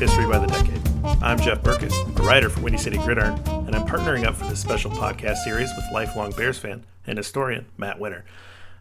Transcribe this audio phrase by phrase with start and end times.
[0.00, 0.80] History by the Decade.
[1.22, 4.58] I'm Jeff Berckes, a writer for Windy City Gridiron, and I'm partnering up for this
[4.58, 8.24] special podcast series with lifelong Bears fan and historian Matt Winter.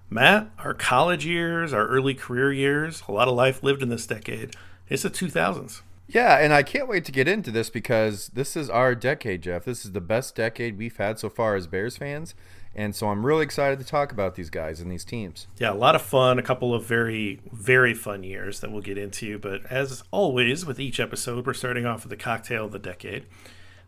[0.10, 4.08] Matt, our college years, our early career years, a lot of life lived in this
[4.08, 4.56] decade.
[4.88, 5.82] It's the 2000s.
[6.08, 9.66] Yeah, and I can't wait to get into this because this is our decade, Jeff.
[9.66, 12.34] This is the best decade we've had so far as Bears fans.
[12.80, 15.48] And so I'm really excited to talk about these guys and these teams.
[15.58, 18.98] Yeah, a lot of fun, a couple of very, very fun years that we'll get
[18.98, 19.38] into.
[19.38, 23.26] But as always, with each episode, we're starting off with the cocktail of the decade.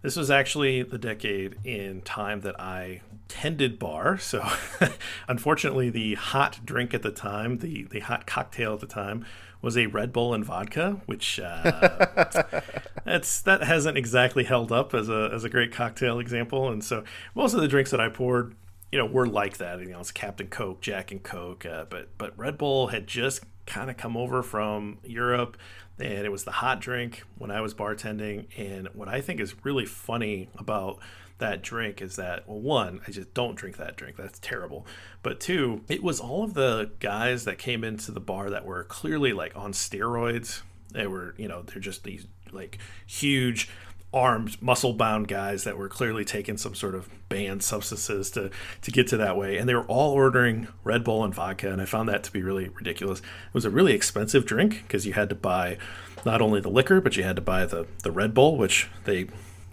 [0.01, 4.17] This was actually the decade in time that I tended bar.
[4.17, 4.45] So,
[5.29, 9.25] unfortunately, the hot drink at the time, the, the hot cocktail at the time,
[9.61, 12.41] was a Red Bull and vodka, which uh,
[13.05, 16.69] that's that hasn't exactly held up as a as a great cocktail example.
[16.69, 18.55] And so, most of the drinks that I poured
[18.91, 19.79] you know, we're like that.
[19.79, 23.43] You know, it's Captain Coke, Jack and Coke, uh, but but Red Bull had just
[23.65, 25.57] kind of come over from Europe,
[25.97, 28.47] and it was the hot drink when I was bartending.
[28.57, 30.99] And what I think is really funny about
[31.37, 34.17] that drink is that well, one, I just don't drink that drink.
[34.17, 34.85] That's terrible.
[35.23, 38.83] But two, it was all of the guys that came into the bar that were
[38.83, 40.61] clearly like on steroids.
[40.91, 43.69] They were, you know, they're just these like huge
[44.13, 48.51] armed, muscle bound guys that were clearly taking some sort of banned substances to
[48.81, 51.81] to get to that way, and they were all ordering Red Bull and vodka, and
[51.81, 53.19] I found that to be really ridiculous.
[53.19, 55.77] It was a really expensive drink because you had to buy
[56.25, 59.27] not only the liquor, but you had to buy the the Red Bull, which they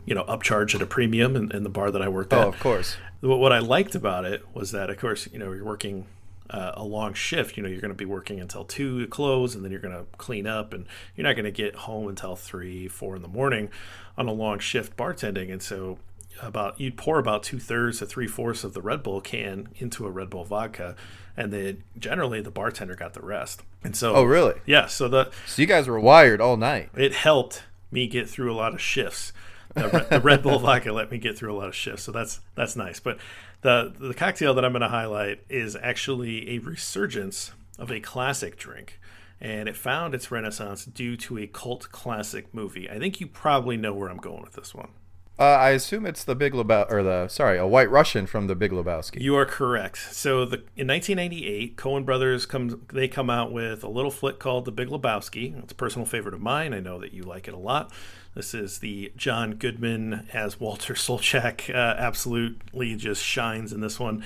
[0.06, 2.44] you know upcharge at a premium in, in the bar that I worked oh, at.
[2.44, 2.96] Oh, of course.
[3.20, 6.06] What I liked about it was that, of course, you know, you're working
[6.50, 7.56] uh, a long shift.
[7.56, 9.96] You know, you're going to be working until two to close, and then you're going
[9.96, 13.28] to clean up, and you're not going to get home until three, four in the
[13.28, 13.70] morning
[14.18, 15.50] on a long shift bartending.
[15.50, 15.98] And so,
[16.42, 20.06] about you'd pour about two thirds to three fourths of the Red Bull can into
[20.06, 20.94] a Red Bull vodka,
[21.36, 23.62] and then generally the bartender got the rest.
[23.82, 24.60] And so, oh really?
[24.66, 24.86] Yeah.
[24.86, 26.90] So the so you guys were wired all night.
[26.96, 29.32] It helped me get through a lot of shifts.
[29.74, 32.40] The, the Red Bull vodka let me get through a lot of shifts, so that's
[32.54, 33.00] that's nice.
[33.00, 33.18] But
[33.62, 38.56] the the cocktail that I'm going to highlight is actually a resurgence of a classic
[38.56, 38.98] drink,
[39.40, 42.88] and it found its renaissance due to a cult classic movie.
[42.90, 44.90] I think you probably know where I'm going with this one.
[45.38, 48.56] Uh, I assume it's the Big Lebowski, or the sorry, a White Russian from the
[48.56, 49.20] Big Lebowski.
[49.20, 50.12] You are correct.
[50.12, 54.64] So the in 1998, Coen Brothers comes they come out with a little flick called
[54.64, 55.62] The Big Lebowski.
[55.62, 56.74] It's a personal favorite of mine.
[56.74, 57.92] I know that you like it a lot.
[58.34, 61.72] This is the John Goodman as Walter Sobchak.
[61.72, 64.24] Uh, absolutely just shines in this one.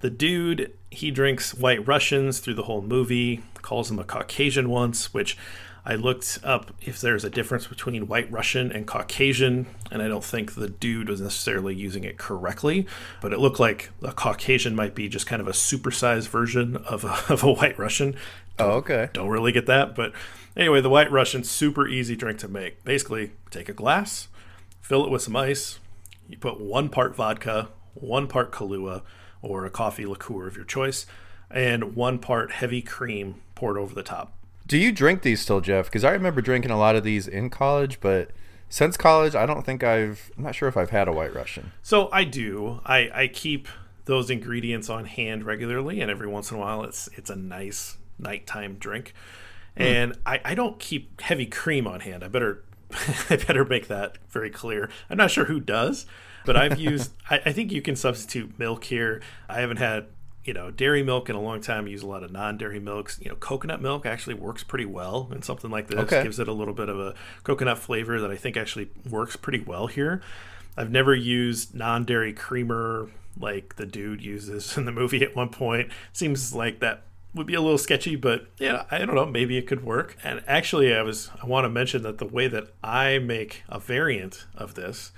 [0.00, 5.12] The dude, he drinks white Russians through the whole movie, calls him a Caucasian once,
[5.12, 5.36] which
[5.84, 10.24] I looked up if there's a difference between white Russian and Caucasian, and I don't
[10.24, 12.86] think the dude was necessarily using it correctly,
[13.20, 17.04] but it looked like a Caucasian might be just kind of a supersized version of
[17.04, 18.16] a, of a white Russian.
[18.58, 19.10] Oh, okay.
[19.12, 20.12] Don't really get that, but
[20.58, 22.82] Anyway, the White Russian, super easy drink to make.
[22.82, 24.26] Basically, take a glass,
[24.80, 25.78] fill it with some ice.
[26.28, 29.02] You put one part vodka, one part Kahlua,
[29.40, 31.06] or a coffee liqueur of your choice,
[31.50, 34.32] and one part heavy cream poured over the top.
[34.66, 35.86] Do you drink these still, Jeff?
[35.86, 38.30] Because I remember drinking a lot of these in college, but
[38.68, 40.30] since college, I don't think I've.
[40.36, 41.72] I'm not sure if I've had a White Russian.
[41.82, 42.80] So I do.
[42.84, 43.66] I, I keep
[44.04, 47.96] those ingredients on hand regularly, and every once in a while, it's it's a nice
[48.18, 49.14] nighttime drink.
[49.76, 49.82] Hmm.
[49.82, 52.22] And I, I don't keep heavy cream on hand.
[52.22, 52.64] I better
[53.30, 54.90] I better make that very clear.
[55.08, 56.04] I'm not sure who does,
[56.44, 57.12] but I've used.
[57.30, 59.22] I, I, think you can substitute milk here.
[59.48, 60.06] I haven't had
[60.44, 61.86] you know dairy milk in a long time.
[61.86, 63.18] I use a lot of non-dairy milks.
[63.20, 66.00] You know, coconut milk actually works pretty well in something like this.
[66.00, 66.22] Okay.
[66.22, 67.14] Gives it a little bit of a
[67.44, 70.22] coconut flavor that I think actually works pretty well here.
[70.76, 75.90] I've never used non-dairy creamer like the dude uses in the movie at one point.
[76.12, 77.02] Seems like that
[77.34, 80.16] would be a little sketchy, but yeah, I don't know, maybe it could work.
[80.22, 83.78] And actually, I was I want to mention that the way that I make a
[83.78, 85.12] variant of this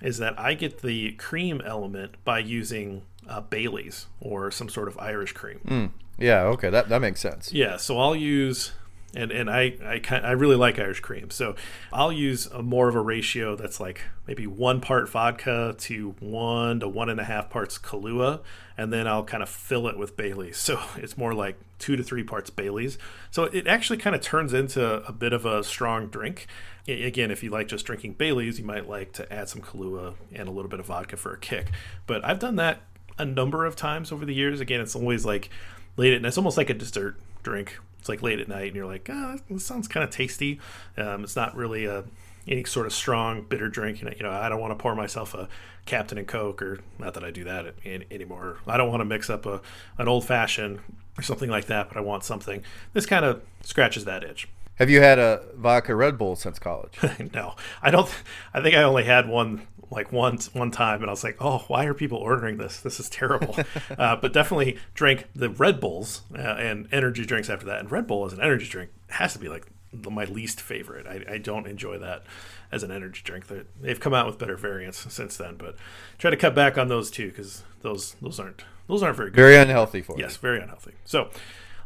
[0.00, 4.98] is that I get the cream element by using uh, Bailey's or some sort of
[4.98, 5.60] Irish cream.
[5.66, 5.90] Mm.
[6.18, 7.52] Yeah, okay, that that makes sense.
[7.52, 8.72] Yeah, so I'll use
[9.14, 11.54] and and I I kind I really like Irish cream, so
[11.92, 16.80] I'll use a more of a ratio that's like maybe one part vodka to one
[16.80, 18.40] to one and a half parts Kahlua,
[18.76, 20.56] and then I'll kind of fill it with Bailey's.
[20.56, 22.96] So it's more like two to three parts Bailey's.
[23.30, 26.46] So it actually kind of turns into a bit of a strong drink.
[26.88, 30.14] I, again, if you like just drinking Bailey's, you might like to add some Kahlua
[30.32, 31.70] and a little bit of vodka for a kick.
[32.06, 32.80] But I've done that
[33.18, 34.60] a number of times over the years.
[34.60, 35.50] Again, it's always like
[35.96, 36.28] late at night.
[36.28, 39.38] It's almost like a dessert drink it's like late at night and you're like, oh,
[39.48, 40.58] this sounds kind of tasty.
[40.96, 42.02] Um, it's not really a
[42.48, 44.00] any sort of strong bitter drink.
[44.00, 45.48] You know, you know, I don't want to pour myself a
[45.86, 48.56] Captain and Coke, or not that I do that anymore.
[48.66, 49.60] I don't want to mix up a
[49.98, 50.80] an old fashioned
[51.16, 52.64] or something like that, but I want something.
[52.92, 54.48] This kind of scratches that itch.
[54.76, 56.98] Have you had a vodka Red Bull since college?
[57.32, 58.12] no, I don't.
[58.52, 61.64] I think I only had one like once one time and I was like, oh,
[61.68, 62.80] why are people ordering this?
[62.80, 63.56] This is terrible.
[63.98, 67.80] uh, but definitely drank the Red Bulls uh, and energy drinks after that.
[67.80, 71.06] And Red Bull as an energy drink has to be like my least favorite.
[71.06, 72.24] I, I don't enjoy that
[72.70, 73.46] as an energy drink.
[73.46, 75.76] They're, they've come out with better variants since then, but
[76.18, 79.36] try to cut back on those too because those those aren't those aren't very good.
[79.36, 80.24] Very unhealthy for you.
[80.24, 80.92] Yes, very unhealthy.
[81.04, 81.28] So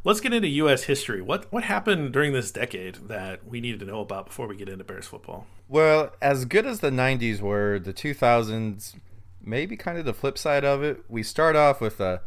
[0.06, 0.85] let's get into U.S.
[0.85, 1.20] history.
[1.20, 4.69] What what happened during this decade that we needed to know about before we get
[4.69, 5.47] into Bears football?
[5.69, 8.94] Well, as good as the 90s were, the 2000s,
[9.43, 11.03] maybe kind of the flip side of it.
[11.08, 12.23] We start off with a,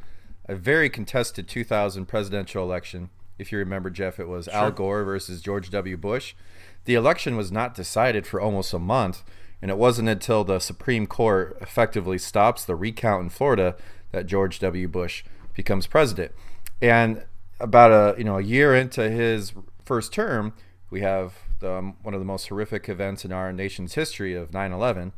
[0.46, 3.10] a very contested 2000 presidential election.
[3.40, 4.54] If you remember, Jeff, it was sure.
[4.54, 5.96] Al Gore versus George W.
[5.96, 6.36] Bush.
[6.84, 9.24] The election was not decided for almost a month,
[9.62, 13.78] and it wasn't until the Supreme Court effectively stops the recount in Florida
[14.12, 14.90] that George W.
[14.90, 15.24] Bush
[15.54, 16.34] becomes president.
[16.82, 17.24] And
[17.60, 19.54] about a you know a year into his
[19.84, 20.54] first term,
[20.90, 24.52] we have the, um, one of the most horrific events in our nation's history of
[24.52, 25.12] 9/11.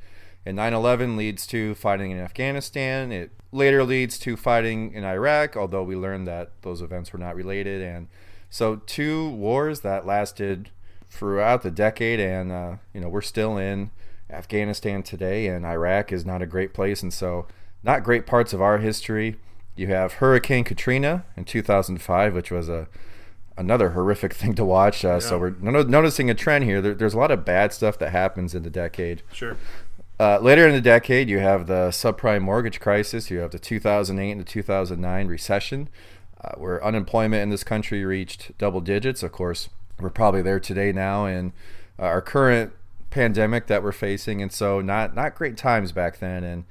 [0.45, 3.11] And 9/11 leads to fighting in Afghanistan.
[3.11, 7.35] It later leads to fighting in Iraq, although we learned that those events were not
[7.35, 7.81] related.
[7.81, 8.07] And
[8.49, 10.69] so two wars that lasted
[11.09, 13.91] throughout the decade, and uh, you know we're still in
[14.31, 17.47] Afghanistan today, and Iraq is not a great place, and so
[17.83, 19.37] not great parts of our history.
[19.75, 22.87] You have Hurricane Katrina in 2005, which was a
[23.57, 25.03] another horrific thing to watch.
[25.05, 25.19] Uh, yeah.
[25.19, 26.81] So we're no- noticing a trend here.
[26.81, 29.23] There, there's a lot of bad stuff that happens in the decade.
[29.31, 29.57] Sure.
[30.19, 33.31] Uh, later in the decade, you have the subprime mortgage crisis.
[33.31, 35.89] You have the 2008 and the 2009 recession,
[36.43, 39.23] uh, where unemployment in this country reached double digits.
[39.23, 39.69] Of course,
[39.99, 41.53] we're probably there today now in
[41.97, 42.73] uh, our current
[43.09, 46.43] pandemic that we're facing, and so not not great times back then.
[46.43, 46.65] And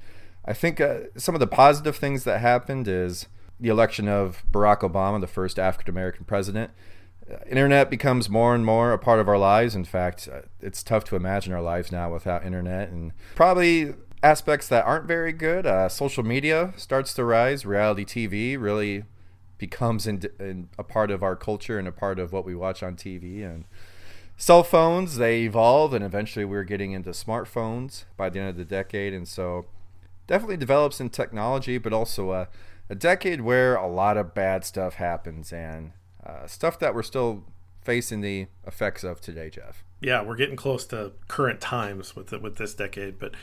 [0.45, 3.27] I think uh, some of the positive things that happened is
[3.59, 6.71] the election of Barack Obama, the first African American president.
[7.31, 9.75] Uh, internet becomes more and more a part of our lives.
[9.75, 12.89] In fact, uh, it's tough to imagine our lives now without internet.
[12.89, 13.93] And probably
[14.23, 15.65] aspects that aren't very good.
[15.65, 17.65] Uh, social media starts to rise.
[17.65, 19.03] Reality TV really
[19.59, 22.81] becomes in, in a part of our culture and a part of what we watch
[22.81, 23.45] on TV.
[23.45, 23.65] And
[24.37, 28.65] cell phones, they evolve, and eventually we're getting into smartphones by the end of the
[28.65, 29.13] decade.
[29.13, 29.65] And so
[30.27, 32.47] definitely develops in technology, but also a
[32.91, 35.93] a decade where a lot of bad stuff happens and
[36.25, 37.45] uh, stuff that we're still
[37.81, 39.85] facing the effects of today, Jeff.
[40.01, 43.17] Yeah, we're getting close to current times with the, with this decade.
[43.17, 43.33] But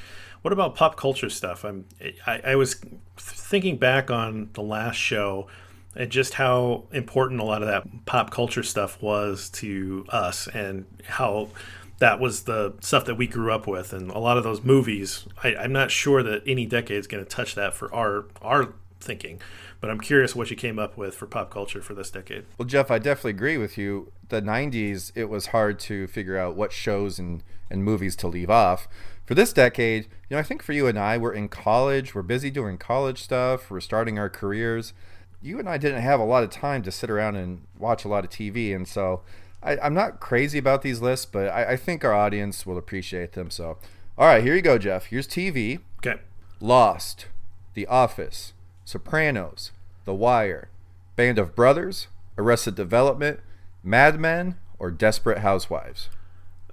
[0.43, 1.65] what about pop culture stuff?
[1.65, 1.87] I'm
[2.27, 2.79] I, I was
[3.17, 5.49] thinking back on the last show
[5.97, 10.85] and just how important a lot of that pop culture stuff was to us and
[11.07, 11.49] how
[11.99, 15.27] that was the stuff that we grew up with and a lot of those movies
[15.43, 18.73] I, am not sure that any decade is going to touch that for our our
[19.01, 19.41] thinking.
[19.81, 22.47] But I'm curious what you came up with for pop culture for this decade.
[22.57, 24.13] Well, Jeff, I definitely agree with you.
[24.29, 28.51] The 90s, it was hard to figure out what shows and, and movies to leave
[28.51, 28.89] off.
[29.25, 32.23] For this decade, you know, I think for you and I, we're in college, we're
[32.23, 34.95] busy doing college stuff, we're starting our careers.
[35.41, 38.09] You and I didn't have a lot of time to sit around and watch a
[38.09, 38.75] lot of TV.
[38.75, 39.23] And so
[39.63, 43.33] I, am not crazy about these lists, but I, I think our audience will appreciate
[43.33, 43.51] them.
[43.51, 43.79] So,
[44.17, 45.07] all right, here you go, Jeff.
[45.07, 45.81] Here's TV.
[45.99, 46.21] Okay.
[46.61, 47.27] Lost,
[47.75, 48.53] The Office,
[48.85, 49.73] Sopranos,
[50.05, 50.71] The Wire,
[51.17, 53.41] Band of Brothers, Arrested Development,
[53.83, 56.09] Mad Men, or Desperate Housewives?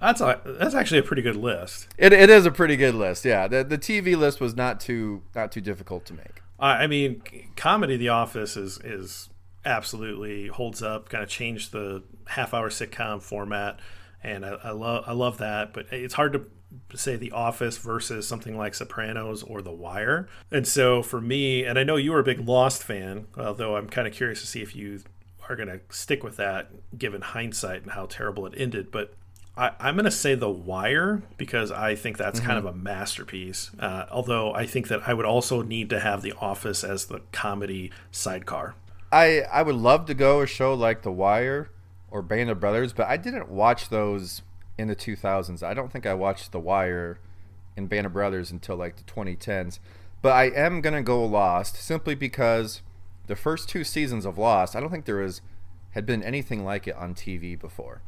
[0.00, 1.88] That's a, that's actually a pretty good list.
[1.96, 3.24] It, it is a pretty good list.
[3.24, 6.42] Yeah, the, the TV list was not too not too difficult to make.
[6.58, 7.22] I mean,
[7.56, 9.30] comedy The Office is is
[9.66, 11.08] absolutely holds up.
[11.08, 13.78] Kind of changed the half hour sitcom format,
[14.22, 15.74] and I, I love I love that.
[15.74, 16.46] But it's hard to
[16.94, 20.28] say The Office versus something like Sopranos or The Wire.
[20.50, 23.88] And so for me, and I know you were a big Lost fan, although I'm
[23.88, 25.00] kind of curious to see if you
[25.48, 28.90] are going to stick with that given hindsight and how terrible it ended.
[28.90, 29.14] But
[29.56, 32.46] I, am going to say The Wire because I think that's mm-hmm.
[32.46, 33.70] kind of a masterpiece.
[33.78, 37.20] Uh, although I think that I would also need to have The Office as the
[37.32, 38.74] comedy sidecar.
[39.12, 41.70] I I would love to go a show like The Wire
[42.10, 44.42] or Band of Brothers, but I didn't watch those
[44.78, 45.62] in the 2000s.
[45.62, 47.18] I don't think I watched The Wire
[47.76, 49.78] and Band of Brothers until like the 2010s.
[50.22, 52.82] But I am gonna go Lost simply because
[53.26, 55.40] the first two seasons of Lost, I don't think there was
[55.90, 58.02] had been anything like it on TV before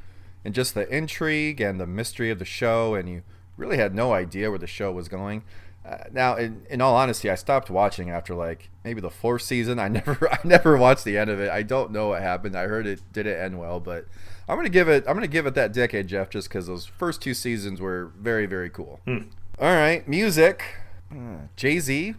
[0.45, 3.23] and just the intrigue and the mystery of the show, and you
[3.57, 5.43] really had no idea where the show was going.
[5.89, 9.79] Uh, now, in, in all honesty, I stopped watching after like maybe the fourth season.
[9.79, 11.51] I never, I never watched the end of it.
[11.51, 12.57] I don't know what happened.
[12.57, 14.07] I heard it didn't end well, but
[14.49, 17.23] I'm gonna give it, I'm gonna give it that decade, Jeff, just because those first
[17.23, 19.01] two seasons were very, very cool.
[19.07, 19.29] Hmm.
[19.59, 20.63] All right, music:
[21.11, 22.15] uh, Jay Z,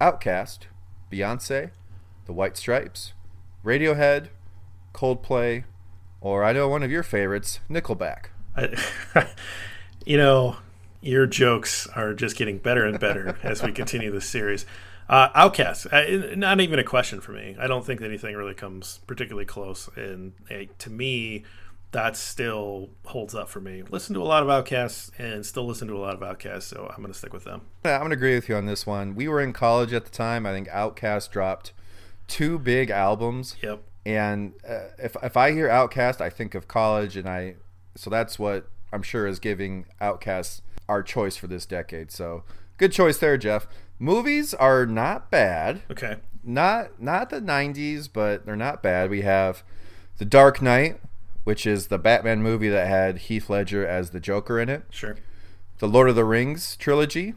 [0.00, 0.60] OutKast,
[1.10, 1.70] Beyonce,
[2.26, 3.12] The White Stripes,
[3.64, 4.28] Radiohead,
[4.92, 5.64] Coldplay,
[6.20, 8.26] or I know one of your favorites, Nickelback.
[8.56, 8.76] I,
[10.04, 10.56] you know,
[11.00, 14.66] your jokes are just getting better and better as we continue this series.
[15.08, 17.56] Uh, OutKast, uh, not even a question for me.
[17.58, 21.44] I don't think anything really comes particularly close, and uh, to me,
[21.92, 23.82] that still holds up for me.
[23.88, 26.86] Listen to a lot of Outcasts and still listen to a lot of Outcasts, so
[26.90, 27.62] I'm going to stick with them.
[27.86, 29.14] Yeah, I'm going to agree with you on this one.
[29.14, 30.44] We were in college at the time.
[30.44, 31.72] I think OutKast dropped
[32.26, 33.56] two big albums.
[33.62, 33.82] Yep.
[34.04, 37.56] And uh, if if I hear OutKast, I think of college, and I
[37.94, 42.10] so that's what I'm sure is giving OutKast our choice for this decade.
[42.10, 42.44] So
[42.76, 43.66] good choice there, Jeff.
[43.98, 45.82] Movies are not bad.
[45.90, 46.16] Okay.
[46.42, 49.10] Not not the 90s, but they're not bad.
[49.10, 49.62] We have
[50.18, 51.00] The Dark Knight,
[51.44, 54.84] which is the Batman movie that had Heath Ledger as the Joker in it.
[54.90, 55.16] Sure.
[55.78, 57.34] The Lord of the Rings trilogy,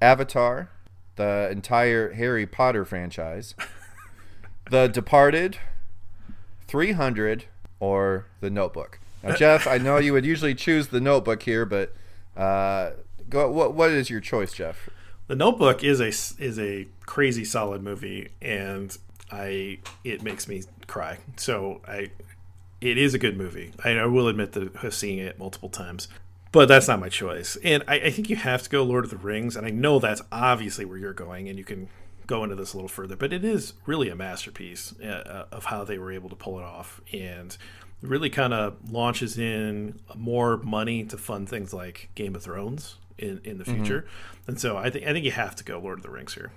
[0.00, 0.70] Avatar,
[1.16, 3.54] the entire Harry Potter franchise,
[4.70, 5.58] The Departed,
[6.68, 7.46] 300
[7.80, 9.00] or The Notebook.
[9.22, 11.94] Now, Jeff, I know you would usually choose The Notebook here, but
[12.36, 12.90] uh,
[13.28, 13.50] go.
[13.50, 14.88] What what is your choice, Jeff?
[15.26, 16.08] The Notebook is a
[16.42, 18.96] is a crazy solid movie, and
[19.30, 21.18] I it makes me cry.
[21.36, 22.10] So I
[22.80, 23.72] it is a good movie.
[23.84, 26.08] I, I will admit that seeing it multiple times,
[26.52, 27.56] but that's not my choice.
[27.62, 29.98] And I, I, think you have to go Lord of the Rings, and I know
[29.98, 31.88] that's obviously where you're going, and you can
[32.26, 35.66] go into this a little further, but it is really a masterpiece uh, uh, of
[35.66, 37.56] how they were able to pull it off, and
[38.02, 43.40] really kind of launches in more money to fund things like Game of Thrones in
[43.44, 43.76] in the mm-hmm.
[43.76, 44.02] future.
[44.02, 44.50] Mm-hmm.
[44.50, 46.50] And so I think I think you have to go Lord of the Rings here.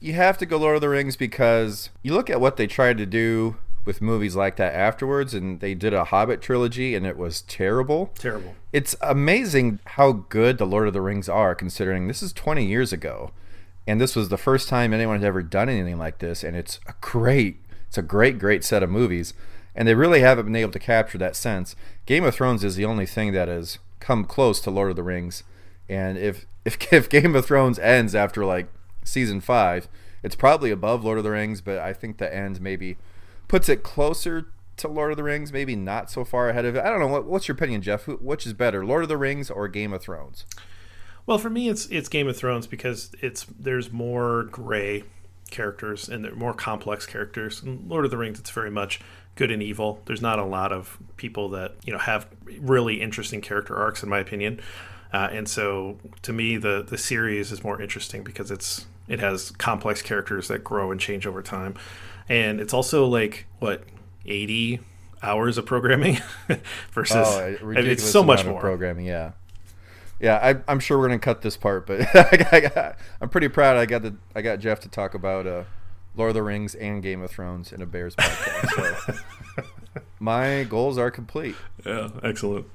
[0.00, 2.96] You have to go Lord of the Rings because you look at what they tried
[2.98, 7.16] to do with movies like that afterwards and they did a Hobbit trilogy and it
[7.16, 8.12] was terrible.
[8.18, 8.54] Terrible.
[8.72, 12.92] It's amazing how good the Lord of the Rings are considering this is 20 years
[12.92, 13.32] ago
[13.86, 16.78] and this was the first time anyone had ever done anything like this and it's
[16.86, 19.34] a great it's a great great set of movies
[19.74, 21.76] and they really haven't been able to capture that sense.
[22.06, 25.02] Game of thrones is the only thing that has come close to lord of the
[25.02, 25.44] rings
[25.88, 28.68] and if if, if game of thrones ends after like
[29.04, 29.88] season five
[30.22, 32.96] it's probably above lord of the rings but i think the end maybe
[33.46, 34.46] puts it closer
[34.76, 36.84] to lord of the rings maybe not so far ahead of it.
[36.84, 38.06] I don't know what, what's your opinion jeff?
[38.08, 40.46] Which is better lord of the rings or game of thrones?
[41.26, 45.04] Well, for me, it's it's Game of Thrones because it's there's more gray
[45.50, 47.62] characters and they're more complex characters.
[47.64, 49.00] Lord of the Rings, it's very much
[49.40, 50.02] good and evil.
[50.04, 52.28] There's not a lot of people that you know have
[52.58, 54.60] really interesting character arcs, in my opinion.
[55.14, 59.50] Uh, and so, to me, the the series is more interesting because it's it has
[59.52, 61.74] complex characters that grow and change over time,
[62.28, 63.82] and it's also like what
[64.26, 64.80] eighty
[65.22, 66.18] hours of programming
[66.92, 69.06] versus oh, it's so much more programming.
[69.06, 69.32] Yeah,
[70.20, 73.78] yeah, I, am sure we're gonna cut this part, but I am pretty proud.
[73.78, 75.64] I got the I got Jeff to talk about uh,
[76.16, 79.14] Lord of the Rings and Game of Thrones in a Bears podcast.
[79.94, 81.56] So my goals are complete.
[81.84, 82.66] Yeah, excellent.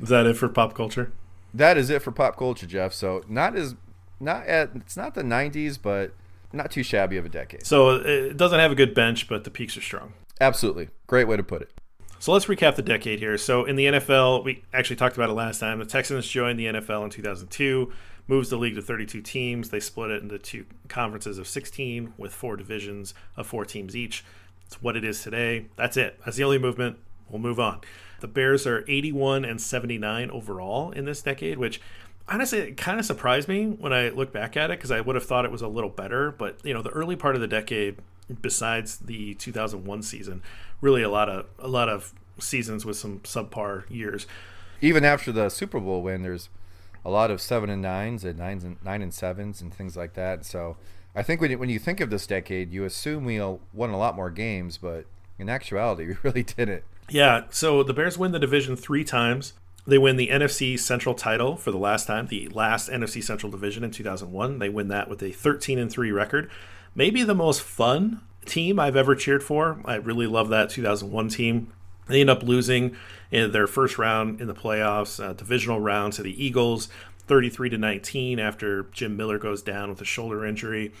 [0.00, 1.12] Is that it for pop culture?
[1.52, 2.92] That is it for pop culture, Jeff.
[2.92, 3.74] So not as
[4.20, 6.12] not at it's not the 90s, but
[6.52, 7.66] not too shabby of a decade.
[7.66, 10.12] So uh, it doesn't have a good bench, but the peaks are strong.
[10.40, 11.70] Absolutely, great way to put it.
[12.18, 13.36] So let's recap the decade here.
[13.36, 15.78] So in the NFL, we actually talked about it last time.
[15.78, 17.92] The Texans joined the NFL in 2002,
[18.26, 19.70] moves the league to 32 teams.
[19.70, 24.24] They split it into two conferences of 16 with four divisions of four teams each.
[24.66, 25.66] It's what it is today.
[25.76, 26.18] That's it.
[26.24, 26.98] That's the only movement.
[27.28, 27.80] We'll move on.
[28.20, 31.80] The Bears are 81 and 79 overall in this decade, which
[32.28, 35.14] honestly it kind of surprised me when I look back at it because I would
[35.14, 36.30] have thought it was a little better.
[36.30, 37.96] But you know, the early part of the decade,
[38.40, 40.42] besides the 2001 season,
[40.80, 44.26] really a lot of a lot of seasons with some subpar years.
[44.80, 46.48] Even after the Super Bowl win, there's
[47.04, 50.14] a lot of seven and nines and nines and nine and sevens and things like
[50.14, 50.44] that.
[50.44, 50.76] So
[51.14, 53.98] I think when you, when you think of this decade, you assume we won a
[53.98, 55.04] lot more games, but
[55.38, 56.84] in actuality, we really didn't.
[57.08, 59.52] Yeah, so the Bears win the division three times.
[59.86, 63.84] They win the NFC Central title for the last time, the last NFC Central division
[63.84, 64.58] in 2001.
[64.58, 66.50] They win that with a 13 and 3 record.
[66.94, 69.80] Maybe the most fun team I've ever cheered for.
[69.84, 71.72] I really love that 2001 team.
[72.06, 72.96] They end up losing
[73.34, 76.88] in their first round in the playoffs, uh, divisional round to the Eagles,
[77.26, 80.92] 33 to 19 after Jim Miller goes down with a shoulder injury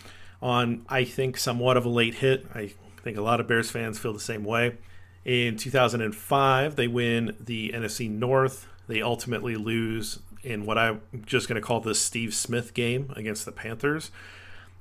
[0.42, 2.46] on I think somewhat of a late hit.
[2.52, 2.72] I
[3.02, 4.78] think a lot of Bears fans feel the same way.
[5.24, 8.66] In 2005, they win the NFC North.
[8.88, 13.44] They ultimately lose in what I'm just going to call the Steve Smith game against
[13.44, 14.10] the Panthers.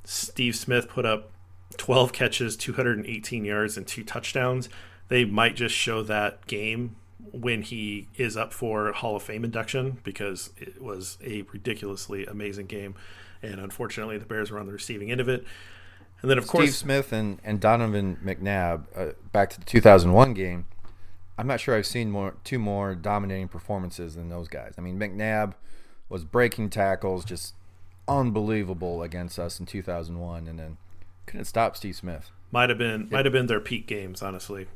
[0.03, 1.29] Steve Smith put up
[1.77, 4.69] 12 catches, 218 yards, and two touchdowns.
[5.07, 6.95] They might just show that game
[7.33, 12.67] when he is up for Hall of Fame induction because it was a ridiculously amazing
[12.67, 12.95] game.
[13.41, 15.43] And unfortunately, the Bears were on the receiving end of it.
[16.21, 20.33] And then, of Steve course, Smith and, and Donovan McNabb, uh, back to the 2001
[20.33, 20.67] game,
[21.37, 24.75] I'm not sure I've seen more two more dominating performances than those guys.
[24.77, 25.53] I mean, McNabb
[26.07, 27.55] was breaking tackles, just
[28.07, 30.77] unbelievable against us in 2001, and then
[31.25, 32.29] couldn't stop Steve Smith.
[32.51, 34.67] Might have been might have been their peak games, honestly.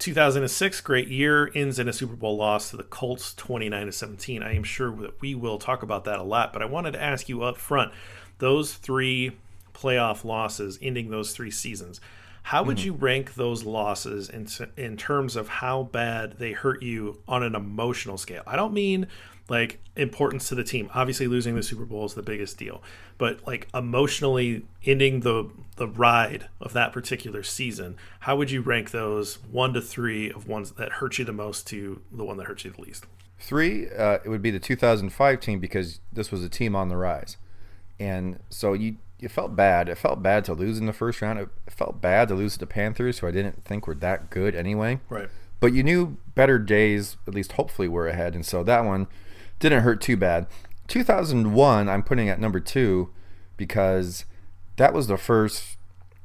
[0.00, 4.42] 2006, great year, ends in a Super Bowl loss to the Colts, 29 to 17.
[4.42, 7.02] I am sure that we will talk about that a lot, but I wanted to
[7.02, 7.92] ask you up front,
[8.38, 9.32] those three
[9.74, 12.00] playoff losses, ending those three seasons.
[12.44, 12.86] How would mm-hmm.
[12.86, 17.54] you rank those losses in in terms of how bad they hurt you on an
[17.54, 18.42] emotional scale?
[18.46, 19.06] I don't mean
[19.50, 20.88] like importance to the team.
[20.94, 22.82] Obviously, losing the Super Bowl is the biggest deal,
[23.18, 28.92] but like emotionally ending the the ride of that particular season, how would you rank
[28.92, 32.46] those one to three of ones that hurt you the most to the one that
[32.46, 33.06] hurt you the least?
[33.40, 36.96] Three, uh, it would be the 2005 team because this was a team on the
[36.96, 37.36] rise,
[37.98, 39.88] and so you you felt bad.
[39.88, 41.40] It felt bad to lose in the first round.
[41.40, 44.54] It felt bad to lose to the Panthers, who I didn't think were that good
[44.54, 45.00] anyway.
[45.08, 45.28] Right.
[45.58, 49.08] But you knew better days, at least hopefully, were ahead, and so that one
[49.60, 50.46] didn't hurt too bad.
[50.88, 53.10] 2001, I'm putting at number two
[53.56, 54.24] because
[54.76, 55.76] that was the first,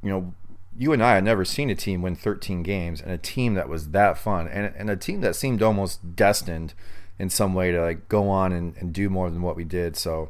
[0.02, 0.34] you know,
[0.78, 3.70] you and I had never seen a team win 13 games and a team that
[3.70, 6.74] was that fun and, and a team that seemed almost destined
[7.20, 9.96] in some way to like go on and, and do more than what we did.
[9.96, 10.30] So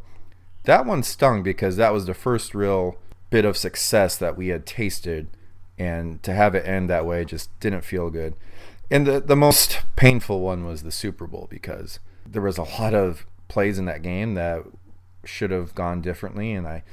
[0.66, 2.98] that one stung because that was the first real
[3.30, 5.28] bit of success that we had tasted
[5.80, 8.36] and to have it end that way just didn't feel good.
[8.92, 12.94] And the, the most painful one was the Super Bowl because– there was a lot
[12.94, 14.64] of plays in that game that
[15.24, 16.84] should have gone differently, and I,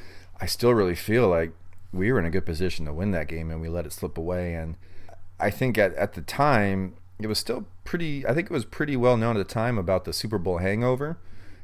[0.41, 1.53] I still really feel like
[1.93, 4.17] we were in a good position to win that game, and we let it slip
[4.17, 4.55] away.
[4.55, 4.77] And
[5.39, 8.27] I think at, at the time it was still pretty.
[8.27, 11.19] I think it was pretty well known at the time about the Super Bowl hangover,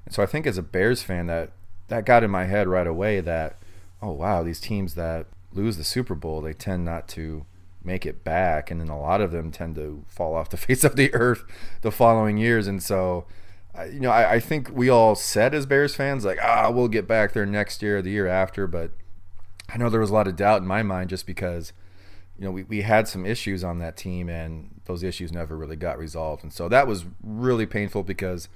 [0.04, 1.52] and so I think as a Bears fan that
[1.88, 3.56] that got in my head right away that
[4.00, 7.44] oh wow these teams that lose the Super Bowl they tend not to
[7.82, 10.84] make it back and then a lot of them tend to fall off the face
[10.84, 11.44] of the earth
[11.82, 13.24] the following years and so
[13.84, 17.06] you know, I, I, think we all said as Bears fans, like, ah, we'll get
[17.06, 18.66] back there next year or the year after.
[18.66, 18.92] But
[19.68, 21.72] I know there was a lot of doubt in my mind just because,
[22.38, 25.76] you know, we, we had some issues on that team and those issues never really
[25.76, 26.42] got resolved.
[26.42, 28.48] And so that was really painful because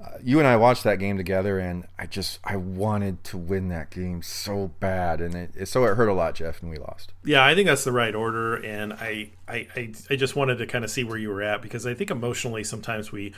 [0.00, 3.68] uh, you and I watched that game together and I just, I wanted to win
[3.68, 5.20] that game so bad.
[5.20, 7.12] And it, it so it hurt a lot, Jeff, and we lost.
[7.24, 8.56] Yeah, I think that's the right order.
[8.56, 11.62] And I, I, I, I just wanted to kind of see where you were at
[11.62, 13.32] because I think emotionally sometimes we,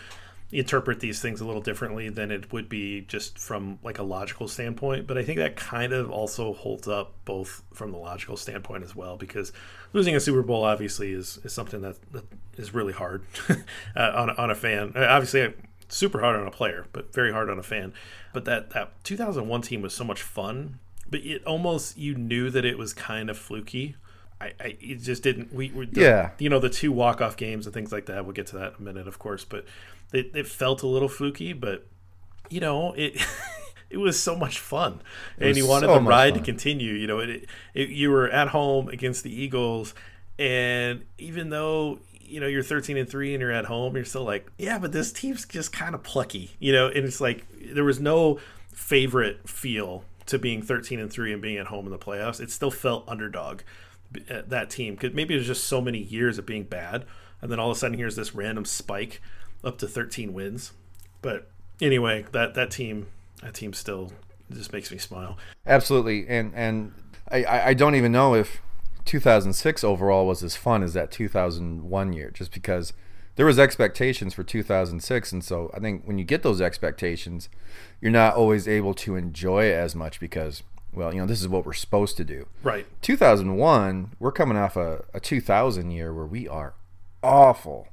[0.54, 4.46] interpret these things a little differently than it would be just from like a logical
[4.46, 8.84] standpoint but i think that kind of also holds up both from the logical standpoint
[8.84, 9.52] as well because
[9.92, 12.24] losing a super bowl obviously is, is something that, that
[12.56, 13.24] is really hard
[13.96, 14.92] uh, on, on a fan.
[14.94, 15.52] Uh, obviously
[15.88, 17.92] super hard on a player but very hard on a fan.
[18.32, 22.64] But that that 2001 team was so much fun but it almost you knew that
[22.64, 23.96] it was kind of fluky
[24.44, 27.66] I, I it just didn't we, the, yeah you know the two walk off games
[27.66, 29.64] and things like that we'll get to that in a minute of course but
[30.14, 31.86] it, it felt a little fluky, but
[32.48, 33.20] you know it.
[33.90, 35.00] it was so much fun,
[35.38, 36.40] and you wanted so the ride fun.
[36.40, 36.94] to continue.
[36.94, 39.94] You know, it, it, you were at home against the Eagles,
[40.38, 44.24] and even though you know you're 13 and three and you're at home, you're still
[44.24, 46.52] like, yeah, but this team's just kind of plucky.
[46.58, 48.38] You know, and it's like there was no
[48.72, 52.40] favorite feel to being 13 and three and being at home in the playoffs.
[52.40, 53.60] It still felt underdog
[54.30, 57.04] Uh, that team because maybe it was just so many years of being bad,
[57.42, 59.20] and then all of a sudden here's this random spike
[59.62, 60.72] up to 13 wins.
[61.22, 61.50] But
[61.80, 63.06] anyway, that that team
[63.42, 64.12] that team still
[64.52, 65.38] just makes me smile.
[65.66, 66.92] Absolutely, and and
[67.30, 68.60] I I don't even know if
[69.04, 72.92] 2006 overall was as fun as that 2001 year, just because
[73.36, 77.48] there was expectations for 2006, and so I think when you get those expectations,
[78.00, 80.62] you're not always able to enjoy it as much because
[80.94, 82.46] well, you know, this is what we're supposed to do.
[82.62, 82.86] Right.
[83.02, 86.74] 2001, we're coming off a, a 2000 year where we are
[87.22, 87.88] awful.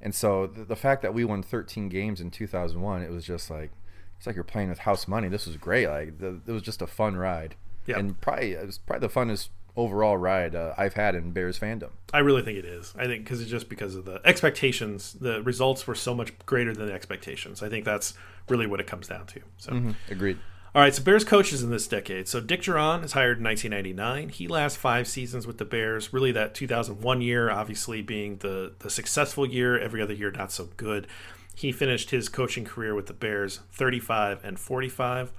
[0.00, 3.50] And so the, the fact that we won 13 games in 2001, it was just
[3.50, 3.70] like,
[4.16, 5.28] it's like you're playing with house money.
[5.28, 5.88] This was great.
[5.88, 7.54] Like, the, it was just a fun ride.
[7.86, 7.98] Yeah.
[7.98, 11.90] And probably, it was probably the funnest overall ride uh, I've had in Bears fandom.
[12.12, 12.92] I really think it is.
[12.98, 16.74] I think because it's just because of the expectations, the results were so much greater
[16.74, 17.62] than the expectations.
[17.62, 18.14] I think that's
[18.48, 19.40] really what it comes down to.
[19.56, 19.90] So, Mm-hmm.
[20.10, 20.38] Agreed.
[20.72, 20.94] All right.
[20.94, 22.28] So Bears coaches in this decade.
[22.28, 24.28] So Dick Jauron is hired in 1999.
[24.28, 26.12] He lasts five seasons with the Bears.
[26.12, 29.78] Really, that 2001 year, obviously being the the successful year.
[29.78, 31.08] Every other year, not so good.
[31.56, 35.32] He finished his coaching career with the Bears 35 and 45.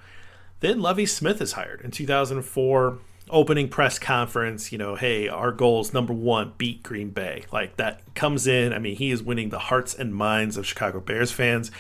[0.60, 3.00] Then Lovie Smith is hired in 2004.
[3.30, 7.46] Opening press conference, you know, hey, our goal is number one, beat Green Bay.
[7.54, 8.74] Like that comes in.
[8.74, 11.72] I mean, he is winning the hearts and minds of Chicago Bears fans.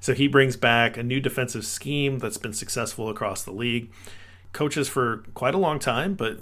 [0.00, 3.90] So he brings back a new defensive scheme that's been successful across the league.
[4.52, 6.38] Coaches for quite a long time, but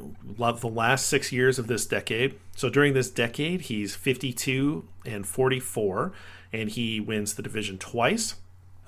[0.61, 2.38] the last six years of this decade.
[2.57, 6.12] So during this decade, he's 52 and 44,
[6.53, 8.37] and he wins the division twice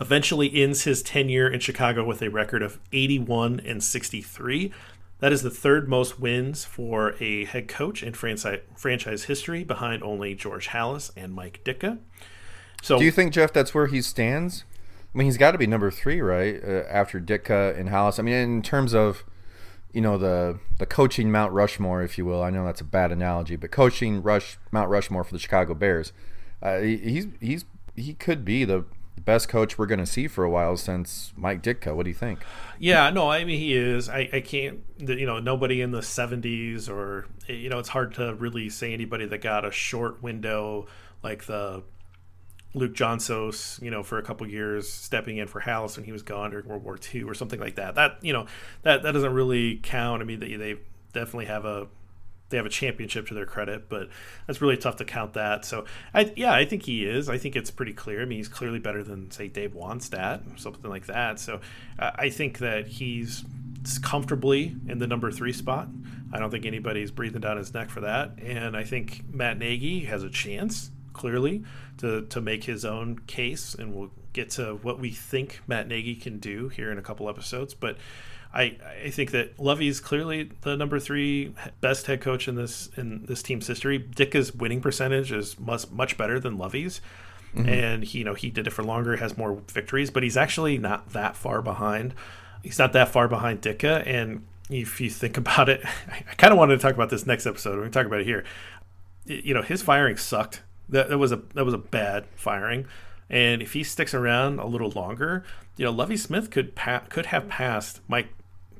[0.00, 4.72] eventually ends his tenure in Chicago with a record of 81 and 63.
[5.20, 10.02] That is the third most wins for a head coach in franchise franchise history, behind
[10.02, 11.98] only George Halas and Mike Ditka.
[12.83, 14.64] So, Do you think, Jeff, that's where he stands?
[15.14, 16.62] I mean, he's got to be number three, right?
[16.62, 18.19] Uh, after Ditka and Halas.
[18.19, 19.25] I mean, in terms of,
[19.93, 22.43] you know, the the coaching Mount Rushmore, if you will.
[22.43, 26.12] I know that's a bad analogy, but coaching Rush Mount Rushmore for the Chicago Bears,
[26.62, 27.64] uh, he, he's he's
[27.97, 28.85] he could be the
[29.25, 31.95] best coach we're going to see for a while since Mike Ditka.
[31.97, 32.41] What do you think?
[32.79, 34.09] yeah, no, I mean he is.
[34.09, 38.35] I, I can't, you know, nobody in the '70s or you know, it's hard to
[38.35, 40.87] really say anybody that got a short window
[41.23, 41.83] like the
[42.79, 46.23] Luke Johnsos, you know, for a couple years, stepping in for Halas when he was
[46.23, 47.95] gone during World War II or something like that.
[47.95, 48.47] That you know,
[48.83, 50.23] that that doesn't really count.
[50.23, 50.77] I mean, they, they
[51.12, 51.88] definitely have a
[52.51, 54.09] they have a championship to their credit, but
[54.47, 55.64] that's really tough to count that.
[55.64, 57.29] So, I yeah, I think he is.
[57.29, 58.23] I think it's pretty clear.
[58.23, 61.38] I mean, he's clearly better than say Dave Wannstedt or something like that.
[61.38, 61.61] So,
[61.99, 63.45] I think that he's
[64.03, 65.88] comfortably in the number three spot.
[66.33, 70.05] I don't think anybody's breathing down his neck for that, and I think Matt Nagy
[70.05, 71.64] has a chance clearly
[71.98, 76.14] to to make his own case, and we'll get to what we think Matt Nagy
[76.14, 77.74] can do here in a couple episodes.
[77.74, 77.96] But
[78.52, 83.24] I I think that Lovie's clearly the number three best head coach in this in
[83.26, 83.98] this team's history.
[83.98, 87.00] Ditka's winning percentage is much much better than Lovie's.
[87.54, 87.68] Mm-hmm.
[87.68, 90.76] And he, you know, he did it for longer, has more victories, but he's actually
[90.76, 92.14] not that far behind.
[92.62, 96.59] He's not that far behind Dicka, and if you think about it, I kind of
[96.59, 97.70] wanted to talk about this next episode.
[97.70, 98.44] We're going to talk about it here.
[99.24, 100.62] You know, his firing sucked.
[100.88, 102.87] That, that was a that was a bad firing,
[103.29, 105.44] and if he sticks around a little longer,
[105.77, 108.29] you know, Lovie Smith could pa- could have passed Mike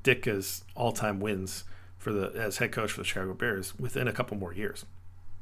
[0.03, 1.65] Ditka's all time wins
[1.99, 4.87] for the as head coach for the Chicago Bears within a couple more years.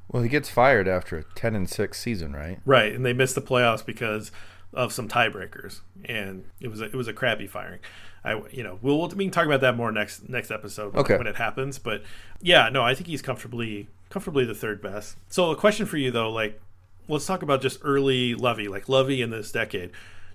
[0.08, 2.58] Well, he gets fired after a ten and six season, right?
[2.64, 4.30] Right, and they missed the playoffs because
[4.72, 7.80] of some tiebreakers, and it was a, it was a crappy firing.
[8.24, 11.16] I you know we'll, we'll we can talk about that more next next episode Okay.
[11.16, 11.78] when it happens.
[11.78, 12.02] But
[12.40, 15.18] yeah, no, I think he's comfortably comfortably the third best.
[15.28, 16.58] So a question for you though, like
[17.06, 19.90] let's talk about just early Lovie, like Lovie in this decade.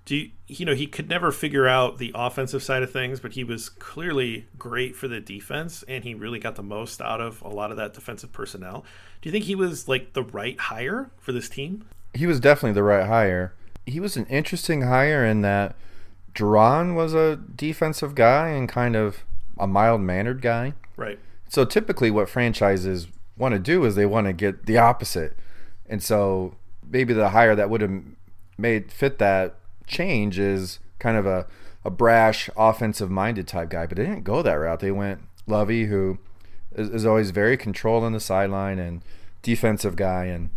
[0.05, 3.31] Do you, you know he could never figure out the offensive side of things, but
[3.31, 7.41] he was clearly great for the defense, and he really got the most out of
[7.41, 8.85] a lot of that defensive personnel.
[9.19, 11.85] Do you think he was like the right hire for this team?
[12.13, 13.55] He was definitely the right hire.
[13.87, 15.75] He was an interesting hire in that
[16.35, 19.23] Jauron was a defensive guy and kind of
[19.57, 20.75] a mild mannered guy.
[20.95, 21.17] Right.
[21.49, 23.07] So typically, what franchises
[23.41, 25.35] want to do is they want to get the opposite,
[25.89, 26.55] and so
[26.87, 28.03] maybe the hire that would have
[28.57, 29.55] made fit that
[29.87, 31.47] change is kind of a,
[31.83, 33.87] a brash, offensive minded type guy.
[33.87, 34.79] But they didn't go that route.
[34.79, 36.19] They went Lovie, who
[36.71, 39.01] is, is always very controlled on the sideline and
[39.41, 40.51] defensive guy, and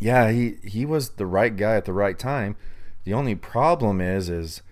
[0.00, 2.56] yeah, he he was the right guy at the right time.
[3.04, 4.62] The only problem is is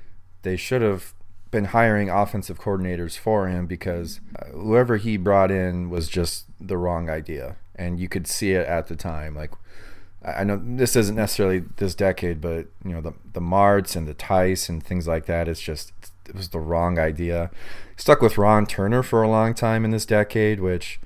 [0.42, 1.14] they should have
[1.52, 6.76] been hiring offensive coordinators for him because uh, whoever he brought in was just the
[6.76, 9.34] wrong idea, and you could see it at the time.
[9.34, 9.52] Like
[10.24, 14.14] I know this isn't necessarily this decade, but you know the the Martz and the
[14.14, 15.48] Tice and things like that.
[15.48, 15.92] It's just
[16.28, 17.50] it was the wrong idea.
[17.96, 20.98] Stuck with Ron Turner for a long time in this decade, which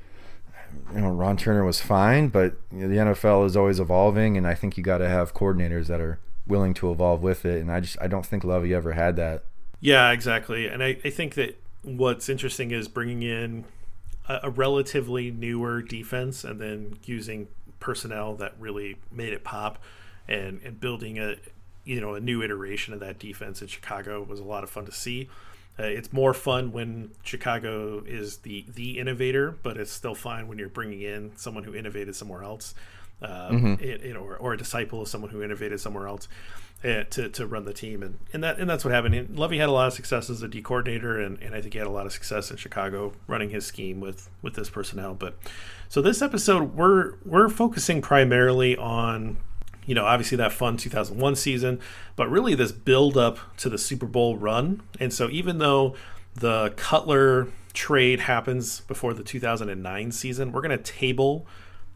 [0.95, 4.47] you know Ron Turner was fine, but you know, the NFL is always evolving, and
[4.47, 7.61] I think you got to have coordinators that are willing to evolve with it.
[7.61, 9.45] And I just I don't think Lovie ever had that.
[9.81, 10.67] Yeah, exactly.
[10.67, 13.65] And I, I think that what's interesting is bringing in
[14.31, 17.49] a, a relatively newer defense and then using
[17.81, 19.79] personnel that really made it pop
[20.29, 21.37] and, and building a
[21.85, 24.87] you know a new iteration of that defense in Chicago was a lot of fun
[24.87, 25.29] to see.
[25.79, 30.59] Uh, it's more fun when Chicago is the the innovator, but it's still fine when
[30.59, 32.75] you're bringing in someone who innovated somewhere else,
[33.23, 33.83] uh, mm-hmm.
[33.83, 36.29] it, it, or, or a disciple of someone who innovated somewhere else.
[36.83, 39.15] Uh, to, to run the team and, and that and that's what happened.
[39.15, 41.75] And Lovie had a lot of success as a D coordinator, and, and I think
[41.75, 45.13] he had a lot of success in Chicago running his scheme with with this personnel.
[45.13, 45.37] But
[45.91, 49.37] so this episode, we're we're focusing primarily on
[49.85, 51.81] you know, obviously that fun 2001 season,
[52.17, 54.83] but really this build up to the Super Bowl run.
[54.99, 55.97] And so even though
[56.35, 61.47] the Cutler trade happens before the 2009 season, we're going to table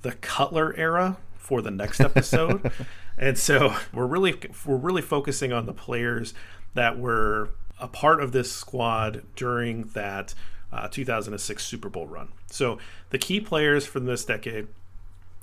[0.03, 2.71] the Cutler era for the next episode.
[3.19, 6.35] And so we're really we're really focusing on the players
[6.75, 10.35] that were a part of this squad during that
[10.73, 12.29] uh, 2006 Super Bowl run.
[12.47, 12.79] So
[13.11, 14.69] the key players from this decade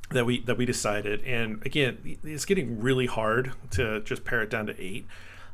[0.10, 4.50] that we that we decided, and again, it's getting really hard to just pare it
[4.50, 5.06] down to eight.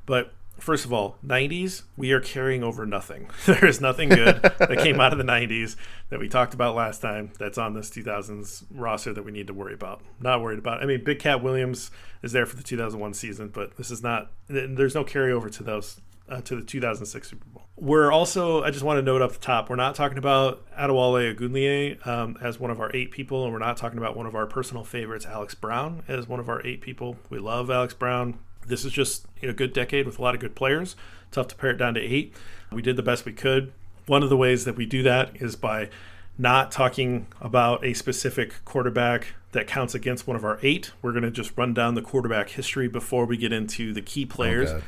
[0.06, 3.30] But first of all, 90s, we are carrying over nothing.
[3.46, 5.76] there is nothing good that came out of the 90s
[6.10, 9.54] that we talked about last time that's on this 2000s roster that we need to
[9.54, 10.02] worry about.
[10.20, 10.82] Not worried about.
[10.82, 11.92] I mean, Big Cat Williams
[12.24, 16.02] is there for the 2001 season, but this is not, there's no carryover to those
[16.30, 17.64] uh, to the 2006 Super Bowl.
[17.76, 21.36] We're also, I just want to note up the top, we're not talking about Adewale
[21.36, 24.36] Ogunleye um, as one of our eight people, and we're not talking about one of
[24.36, 27.18] our personal favorites, Alex Brown, as one of our eight people.
[27.30, 28.40] We love Alex Brown.
[28.68, 30.96] This is just a good decade with a lot of good players.
[31.32, 32.34] Tough to pare it down to eight.
[32.72, 33.74] We did the best we could.
[34.06, 35.90] One of the ways that we do that is by
[36.38, 40.92] not talking about a specific quarterback that counts against one of our eight.
[41.02, 44.26] We're going to just run down the quarterback history before we get into the key
[44.26, 44.70] players.
[44.70, 44.82] Oh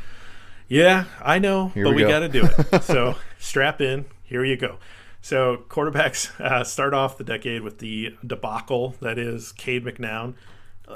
[0.70, 2.84] yeah, I know, Here but we, we got to do it.
[2.84, 4.06] so strap in.
[4.24, 4.78] Here you go.
[5.22, 10.36] So quarterbacks uh, start off the decade with the debacle that is Cade McNown.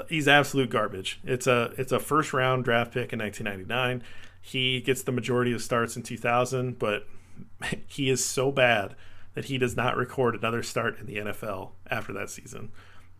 [0.08, 1.20] He's absolute garbage.
[1.24, 4.02] It's a it's a first round draft pick in 1999.
[4.40, 7.06] He gets the majority of starts in 2000, but
[7.86, 8.94] he is so bad
[9.34, 12.70] that he does not record another start in the NFL after that season,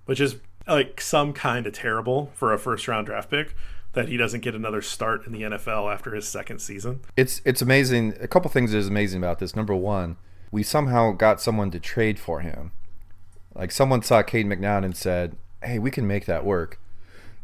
[0.05, 3.55] which is like some kind of terrible for a first round draft pick
[3.93, 7.01] that he doesn't get another start in the NFL after his second season.
[7.17, 8.15] It's it's amazing.
[8.21, 9.57] A couple things is amazing about this.
[9.57, 10.17] Number one,
[10.51, 12.73] we somehow got someone to trade for him.
[13.55, 16.79] Like someone saw Cade McNown and said, "Hey, we can make that work."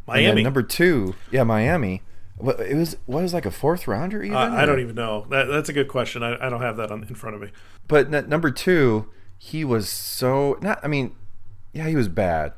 [0.06, 0.42] Miami.
[0.42, 2.02] number two, yeah, Miami.
[2.40, 4.36] It was what was like a fourth rounder even.
[4.36, 5.26] Uh, I don't even know.
[5.28, 6.22] That, that's a good question.
[6.22, 7.50] I, I don't have that on, in front of me.
[7.86, 10.80] But n- number two, he was so not.
[10.82, 11.14] I mean,
[11.72, 12.54] yeah, he was bad,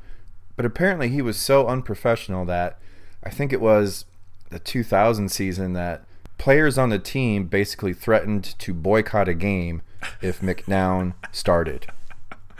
[0.55, 2.79] but apparently he was so unprofessional that
[3.23, 4.05] I think it was
[4.49, 6.05] the 2000 season that
[6.37, 9.81] players on the team basically threatened to boycott a game
[10.21, 11.87] if McNown started.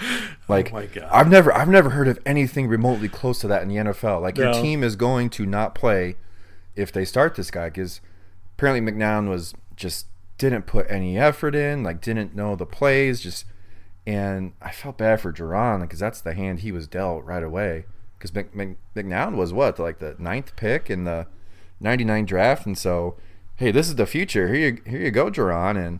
[0.49, 3.77] Like oh I've never I've never heard of anything remotely close to that in the
[3.77, 4.21] NFL.
[4.21, 4.51] Like no.
[4.51, 6.17] your team is going to not play
[6.75, 8.01] if they start this guy because
[8.57, 13.45] apparently McNown was just didn't put any effort in, like didn't know the plays, just
[14.05, 17.85] and I felt bad for Jauron because that's the hand he was dealt right away
[18.17, 21.27] because Mc, Mc, McNown was what like the ninth pick in the
[21.79, 23.15] '99 draft, and so
[23.55, 24.53] hey, this is the future.
[24.53, 25.99] Here you here you go, Jauron, and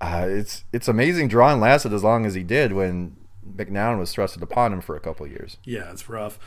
[0.00, 1.28] uh, it's it's amazing.
[1.28, 3.16] Jauron lasted as long as he did when
[3.56, 5.56] McNown was thrusted upon him for a couple years.
[5.64, 6.38] Yeah, it's rough.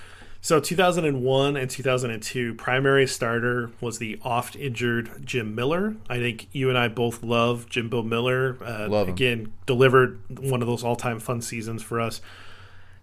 [0.42, 5.98] So 2001 and 2002, primary starter was the oft injured Jim Miller.
[6.10, 8.58] I think you and I both love Jimbo Miller.
[8.64, 9.14] Uh, love him.
[9.16, 12.22] Again, delivered one of those all time fun seasons for us.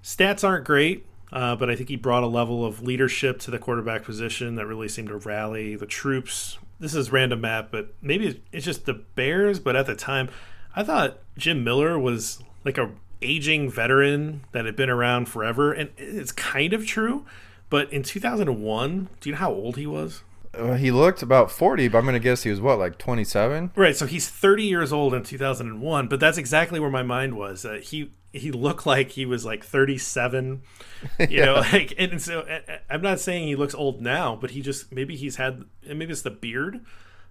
[0.02, 1.04] Stats aren't great.
[1.32, 4.66] Uh, but I think he brought a level of leadership to the quarterback position that
[4.66, 6.58] really seemed to rally the troops.
[6.78, 9.58] This is random Matt, but maybe it's just the Bears.
[9.58, 10.28] But at the time,
[10.74, 12.92] I thought Jim Miller was like a
[13.26, 17.24] aging veteran that had been around forever, and it's kind of true.
[17.68, 20.22] But in 2001, do you know how old he was?
[20.54, 23.72] Uh, he looked about 40, but I'm going to guess he was what, like 27?
[23.74, 23.96] Right.
[23.96, 27.64] So he's 30 years old in 2001, but that's exactly where my mind was.
[27.64, 30.62] Uh, he he looked like he was like 37
[31.18, 31.44] you yeah.
[31.46, 32.46] know like and so
[32.90, 36.22] i'm not saying he looks old now but he just maybe he's had maybe it's
[36.22, 36.84] the beard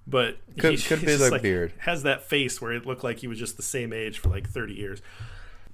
[0.08, 3.19] but could, he, could be the like, beard has that face where it looked like
[3.19, 5.01] he was just the same age for like 30 years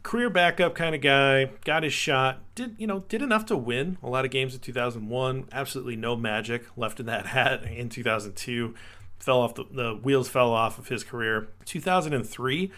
[0.04, 3.98] career backup kind of guy got his shot did you know did enough to win
[4.02, 8.74] a lot of games in 2001 absolutely no magic left in that hat in 2002
[9.20, 12.72] fell off the, the wheels fell off of his career 2003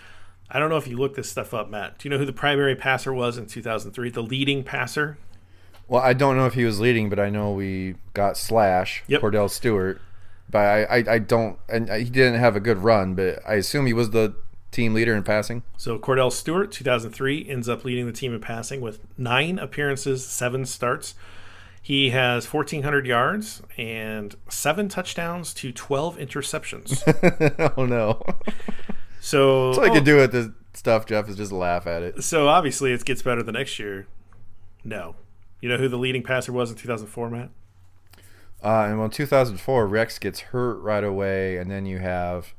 [0.49, 1.97] I don't know if you looked this stuff up, Matt.
[1.97, 4.11] Do you know who the primary passer was in 2003?
[4.11, 5.17] The leading passer?
[5.87, 9.21] Well, I don't know if he was leading, but I know we got Slash, yep.
[9.21, 9.99] Kordell Stewart.
[10.49, 13.55] But I, I, I don't, and uh, he didn't have a good run, but I
[13.55, 14.35] assume he was the
[14.73, 15.63] team leader in passing.
[15.77, 20.65] So Kordell Stewart, 2003, ends up leading the team in passing with nine appearances, seven
[20.65, 21.15] starts.
[21.81, 27.73] He has 1,400 yards and seven touchdowns to 12 interceptions.
[27.77, 28.21] oh, no.
[29.19, 32.01] So That's all I oh, can do with this stuff, Jeff, is just laugh at
[32.01, 32.23] it.
[32.23, 34.07] So obviously it gets better the next year.
[34.83, 35.15] No.
[35.61, 37.49] You know who the leading passer was in 2004, Matt?
[38.63, 42.53] Uh, and well, in 2004, Rex gets hurt right away, and then you have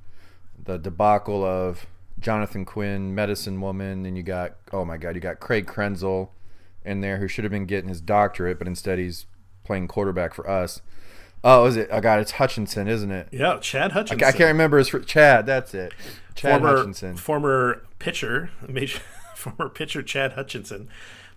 [0.63, 1.87] the debacle of
[2.19, 6.31] Jonathan Quinn, Medicine Woman, and you got oh my God, you got Craig Krenzel
[6.85, 9.27] in there who should have been getting his doctorate, but instead he's
[9.65, 10.83] playing quarterback for us.
[11.43, 11.91] Oh, is it?
[11.93, 13.29] I got it's Hutchinson, isn't it?
[13.31, 14.27] Yeah, Chad Hutchinson.
[14.27, 15.45] I can't remember his Chad.
[15.47, 15.93] That's it.
[16.35, 17.17] Chad former, Hutchinson.
[17.17, 19.01] Former pitcher, major,
[19.35, 20.89] former pitcher Chad Hutchinson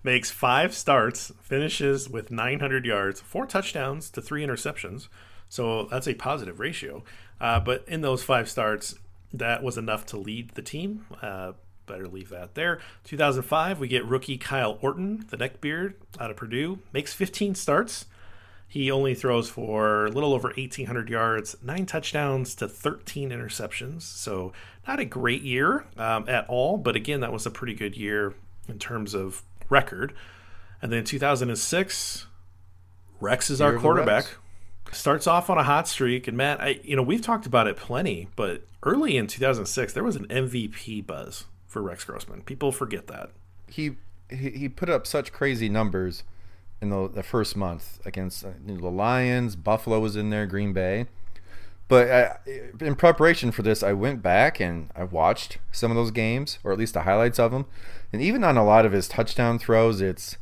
[0.03, 5.09] makes five starts, finishes with 900 yards, four touchdowns to three interceptions.
[5.49, 7.03] So that's a positive ratio.
[7.41, 8.95] Uh, but in those five starts,
[9.33, 11.05] that was enough to lead the team.
[11.21, 11.53] Uh,
[11.85, 12.79] better leave that there.
[13.05, 18.05] 2005, we get rookie Kyle Orton, the neckbeard out of Purdue, makes 15 starts.
[18.67, 24.01] He only throws for a little over 1,800 yards, nine touchdowns to 13 interceptions.
[24.01, 24.51] So,
[24.85, 28.33] not a great year um, at all, but again, that was a pretty good year
[28.67, 30.13] in terms of record.
[30.81, 32.27] And then 2006,
[33.21, 34.25] Rex is Year our quarterback.
[34.25, 34.35] Rex.
[34.91, 37.77] Starts off on a hot streak, and Matt, I, you know, we've talked about it
[37.77, 42.41] plenty, but early in 2006, there was an MVP buzz for Rex Grossman.
[42.41, 43.31] People forget that.
[43.67, 43.97] he
[44.29, 46.23] he, he put up such crazy numbers
[46.81, 49.55] in the, the first month against uh, the Lions.
[49.55, 51.07] Buffalo was in there, Green Bay.
[51.87, 52.37] But I,
[52.81, 56.73] in preparation for this, I went back and I watched some of those games, or
[56.73, 57.65] at least the highlights of them.
[58.11, 60.37] And even on a lot of his touchdown throws, it's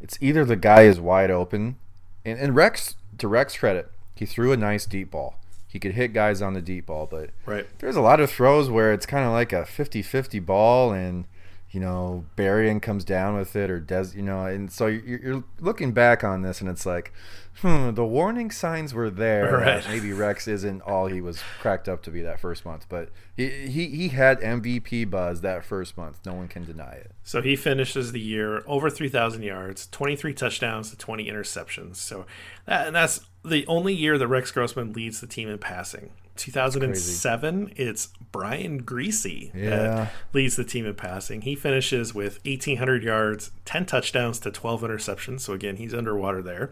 [0.00, 1.76] it's either the guy is wide open,
[2.24, 5.36] and, and Rex to Rex credit, he threw a nice deep ball.
[5.68, 7.66] He could hit guys on the deep ball, but Right.
[7.78, 11.26] there's a lot of throws where it's kind of like a 50-50 ball and
[11.70, 15.44] you know Berrian comes down with it or does you know and so you're, you're
[15.60, 17.12] looking back on this and it's like
[17.56, 19.86] hmm the warning signs were there Right.
[19.88, 23.48] maybe Rex isn't all he was cracked up to be that first month but he,
[23.68, 27.56] he he had MVP buzz that first month no one can deny it So he
[27.56, 31.96] finishes the year over 3,000 yards, 23 touchdowns to 20 interceptions.
[31.96, 32.24] So
[32.66, 36.10] that, and that's the only year that Rex Grossman leads the team in passing.
[36.36, 39.70] 2007, it's Brian Griese Yeah.
[39.70, 41.42] that leads the team in passing.
[41.42, 45.40] He finishes with 1,800 yards, 10 touchdowns to 12 interceptions.
[45.40, 46.70] So again, he's underwater there.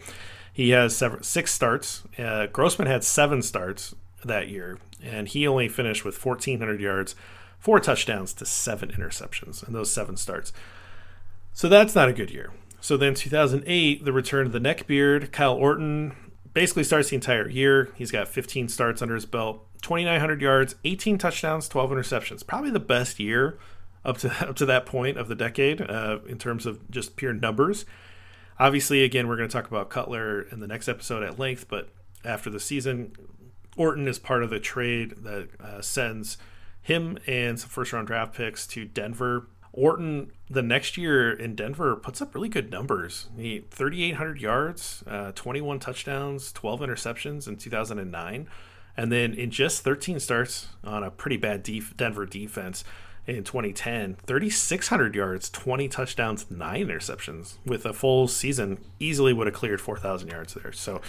[0.59, 2.03] He has seven, six starts.
[2.19, 3.95] Uh, Grossman had seven starts
[4.25, 7.15] that year, and he only finished with 1,400 yards,
[7.61, 10.53] four touchdowns to seven interceptions in those seven starts.
[11.53, 12.51] So that's not a good year.
[12.81, 16.17] So then 2008, the return of the neckbeard, Kyle Orton
[16.55, 17.91] basically starts the entire year.
[17.95, 22.45] He's got 15 starts under his belt, 2,900 yards, 18 touchdowns, 12 interceptions.
[22.45, 23.61] Probably the best year
[24.05, 27.33] up to up to that point of the decade uh, in terms of just pure
[27.33, 27.87] numbers.
[28.61, 31.91] Obviously, again, we're going to talk about Cutler in the next episode at length, but
[32.25, 33.13] after the season,
[33.77, 36.39] Orton is part of the trade that uh, sends
[36.83, 39.49] him and some first round draft picks to Denver.
[39.73, 43.29] Orton the next year in Denver puts up really good numbers.
[43.37, 48.49] He 3,800 yards, uh, 21 touchdowns, 12 interceptions in 2009,
[48.97, 52.83] and then in just 13 starts on a pretty bad def- Denver defense
[53.29, 57.55] in 2010, 3,600 yards, 20 touchdowns, nine interceptions.
[57.67, 60.73] With a full season, easily would have cleared 4,000 yards there.
[60.73, 61.01] So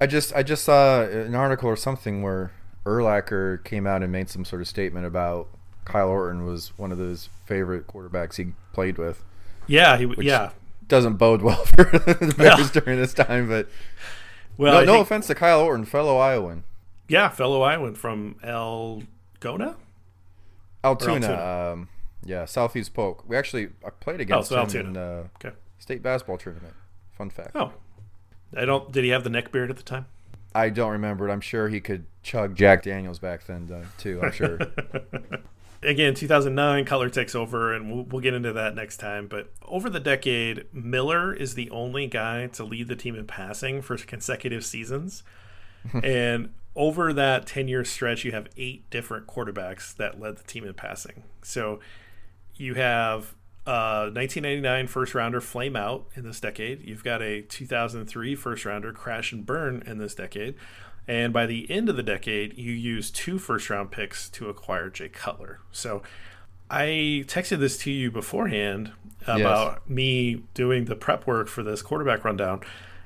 [0.00, 2.52] I just I just saw an article or something where
[2.84, 5.48] Urlacher came out and made some sort of statement about
[5.86, 9.24] Kyle Orton was one of those favorite quarterbacks he played with.
[9.66, 10.50] yeah, he yeah.
[10.88, 13.68] Doesn't bode well for the Bears during this time, but
[14.56, 16.64] Well, no, no think- offense to Kyle Orton, fellow Iowan.
[17.08, 19.76] Yeah, fellow Iowan from Elgona.
[20.86, 21.72] Altoona, Altoona.
[21.72, 21.88] um,
[22.24, 23.24] yeah, Southeast Polk.
[23.28, 25.54] We actually I played against so him in the Okay.
[25.78, 26.74] state basketball tournament.
[27.12, 27.50] Fun fact.
[27.54, 27.72] Oh,
[28.56, 28.92] I don't.
[28.92, 30.06] Did he have the neck beard at the time?
[30.54, 31.32] I don't remember it.
[31.32, 34.20] I'm sure he could chug Jack Daniels back then uh, too.
[34.22, 34.58] I'm sure.
[35.82, 39.26] Again, 2009, Cutler takes over, and we'll, we'll get into that next time.
[39.28, 43.82] But over the decade, Miller is the only guy to lead the team in passing
[43.82, 45.22] for consecutive seasons.
[46.02, 50.64] and over that 10 year stretch, you have eight different quarterbacks that led the team
[50.64, 51.24] in passing.
[51.42, 51.80] So
[52.54, 53.34] you have
[53.66, 56.82] uh, 1999 first rounder flame out in this decade.
[56.82, 60.54] You've got a 2003 first rounder crash and burn in this decade.
[61.08, 64.90] And by the end of the decade, you use two first round picks to acquire
[64.90, 65.60] Jay Cutler.
[65.72, 66.02] So
[66.70, 68.92] I texted this to you beforehand
[69.26, 72.60] about me doing the prep work for this quarterback rundown.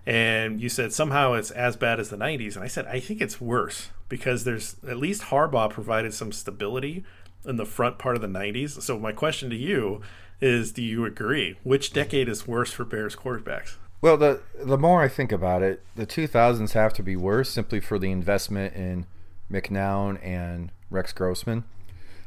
[0.06, 2.54] And you said somehow it's as bad as the 90s.
[2.54, 7.04] And I said, I think it's worse because there's at least Harbaugh provided some stability
[7.44, 8.82] in the front part of the 90s.
[8.82, 10.00] So my question to you
[10.40, 11.58] is do you agree?
[11.62, 13.76] Which decade is worse for Bears quarterbacks?
[14.02, 17.80] Well, the the more I think about it, the 2000s have to be worse simply
[17.80, 19.06] for the investment in
[19.50, 21.64] McNown and Rex Grossman.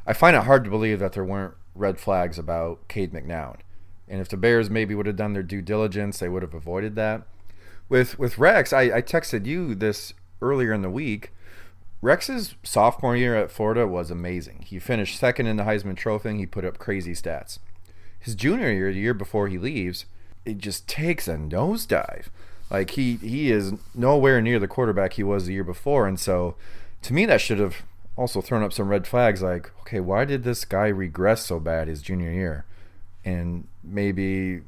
[0.06, 3.56] I find it hard to believe that there weren't red flags about Cade McNown.
[4.06, 6.94] And if the Bears maybe would have done their due diligence, they would have avoided
[6.96, 7.26] that.
[7.88, 11.32] With with Rex, I, I texted you this earlier in the week.
[12.00, 14.64] Rex's sophomore year at Florida was amazing.
[14.66, 16.36] He finished second in the Heisman Trophy.
[16.36, 17.58] He put up crazy stats.
[18.18, 20.06] His junior year, the year before he leaves,
[20.44, 22.26] it just takes a nosedive.
[22.70, 26.56] Like he he is nowhere near the quarterback he was the year before, and so
[27.02, 27.82] to me that should have
[28.16, 29.42] also thrown up some red flags.
[29.42, 32.64] Like, okay, why did this guy regress so bad his junior year?
[33.24, 34.62] And maybe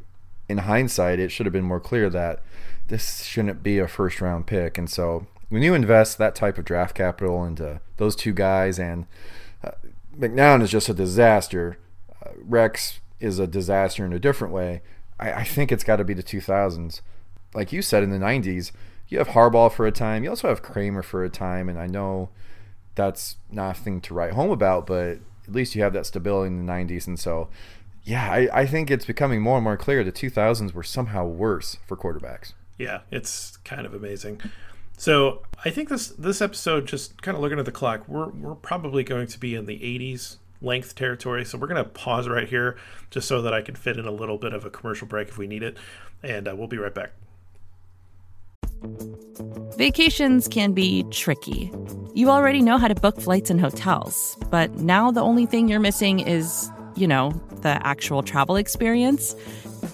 [0.49, 2.43] in hindsight, it should have been more clear that
[2.89, 4.79] this shouldn't be a first round pick.
[4.79, 9.07] And so when you invest that type of draft capital into those two guys, and
[9.63, 9.73] uh,
[10.17, 11.79] McNown is just a disaster,
[12.25, 14.83] uh, Rex is a disaster in a different way.
[15.19, 17.01] I, I think it's got to be the 2000s.
[17.55, 18.73] Like you said in the 90s,
[19.09, 20.25] you have Harbaugh for a time.
[20.25, 22.31] You also have Kramer for a time, and I know
[22.95, 26.73] that's nothing to write home about, but at least you have that stability in the
[26.73, 27.07] 90s.
[27.07, 27.49] And so,
[28.03, 31.77] yeah, I, I think it's becoming more and more clear the 2000s were somehow worse
[31.87, 32.53] for quarterbacks.
[32.79, 34.41] Yeah, it's kind of amazing.
[34.99, 38.55] So I think this this episode, just kind of looking at the clock, we're we're
[38.55, 41.45] probably going to be in the 80s length territory.
[41.45, 42.77] So we're going to pause right here
[43.11, 45.39] just so that I can fit in a little bit of a commercial break if
[45.39, 45.77] we need it,
[46.23, 47.13] and uh, we'll be right back.
[49.77, 51.71] Vacations can be tricky.
[52.15, 55.81] You already know how to book flights and hotels, but now the only thing you're
[55.81, 59.35] missing is, you know, the actual travel experience.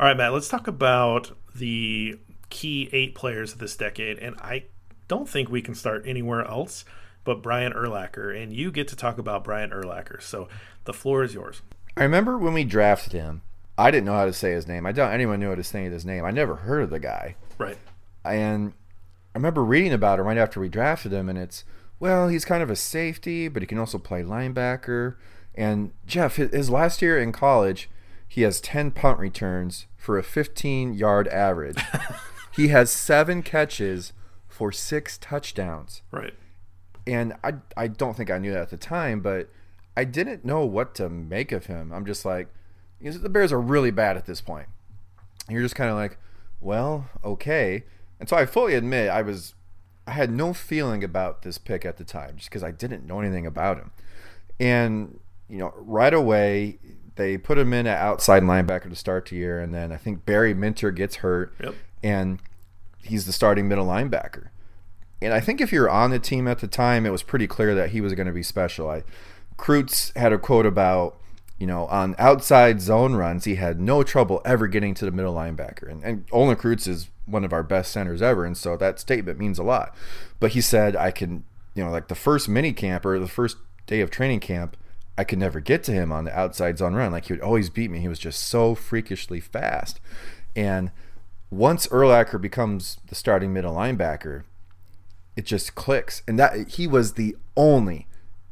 [0.00, 4.18] All right, Matt, let's talk about the key eight players of this decade.
[4.18, 4.64] And I
[5.08, 6.86] don't think we can start anywhere else
[7.22, 8.34] but Brian Urlacher.
[8.34, 10.22] And you get to talk about Brian Urlacher.
[10.22, 10.48] So
[10.84, 11.60] the floor is yours.
[11.98, 13.42] I remember when we drafted him,
[13.76, 14.86] I didn't know how to say his name.
[14.86, 16.24] I doubt anyone knew how to say his name.
[16.24, 17.36] I never heard of the guy.
[17.58, 17.76] Right.
[18.24, 18.72] And
[19.34, 21.64] I remember reading about him right after we drafted him, and it's,
[21.98, 25.16] well, he's kind of a safety, but he can also play linebacker.
[25.54, 27.90] And Jeff, his last year in college,
[28.30, 31.82] he has 10 punt returns for a 15 yard average.
[32.52, 34.12] he has seven catches
[34.46, 36.02] for six touchdowns.
[36.12, 36.34] Right.
[37.08, 39.50] And I, I don't think I knew that at the time, but
[39.96, 41.92] I didn't know what to make of him.
[41.92, 42.46] I'm just like,
[43.00, 44.68] the Bears are really bad at this point.
[45.48, 46.16] And you're just kind of like,
[46.60, 47.82] well, okay.
[48.20, 49.54] And so I fully admit I was,
[50.06, 53.18] I had no feeling about this pick at the time just because I didn't know
[53.18, 53.90] anything about him.
[54.60, 55.18] And,
[55.48, 56.78] you know, right away,
[57.16, 60.24] they put him in at outside linebacker to start the year, and then I think
[60.24, 61.74] Barry Minter gets hurt, Yep.
[62.02, 62.38] and
[63.02, 64.48] he's the starting middle linebacker.
[65.22, 67.74] And I think if you're on the team at the time, it was pretty clear
[67.74, 68.88] that he was going to be special.
[68.88, 69.02] I,
[69.58, 71.18] Kreutz had a quote about,
[71.58, 75.34] you know, on outside zone runs, he had no trouble ever getting to the middle
[75.34, 75.90] linebacker.
[75.90, 79.38] And, and Olin Kreutz is one of our best centers ever, and so that statement
[79.38, 79.94] means a lot.
[80.40, 81.44] But he said, I can,
[81.74, 84.76] you know, like the first mini camp or the first day of training camp,
[85.18, 87.12] I could never get to him on the outside zone run.
[87.12, 88.00] Like he would always beat me.
[88.00, 90.00] He was just so freakishly fast.
[90.56, 90.90] And
[91.50, 94.44] once Urlacher becomes the starting middle linebacker,
[95.36, 96.22] it just clicks.
[96.26, 98.06] And that he was the only,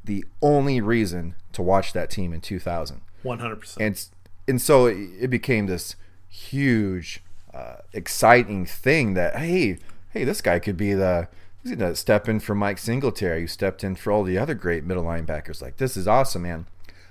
[0.04, 3.00] the only reason to watch that team in 2000.
[3.24, 3.76] 100%.
[3.80, 4.08] And
[4.46, 5.94] and so it, it became this
[6.28, 9.78] huge, uh, exciting thing that hey,
[10.10, 11.28] hey, this guy could be the
[11.68, 14.84] he's gonna step in for Mike Singletary, who stepped in for all the other great
[14.84, 15.62] middle linebackers.
[15.62, 16.66] Like this is awesome, man.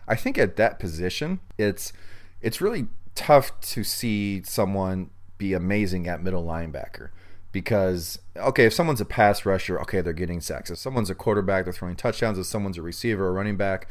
[0.08, 1.94] I think at that position, it's
[2.42, 7.10] it's really tough to see someone be amazing at middle linebacker
[7.52, 10.70] because okay, if someone's a pass rusher, okay, they're getting sacks.
[10.70, 12.38] If someone's a quarterback, they're throwing touchdowns.
[12.38, 13.88] If someone's a receiver or running back,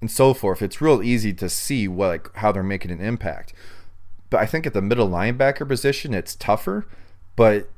[0.00, 3.52] and so forth, it's real easy to see what like how they're making an impact.
[4.30, 6.86] But I think at the middle linebacker position, it's tougher.
[7.34, 7.68] But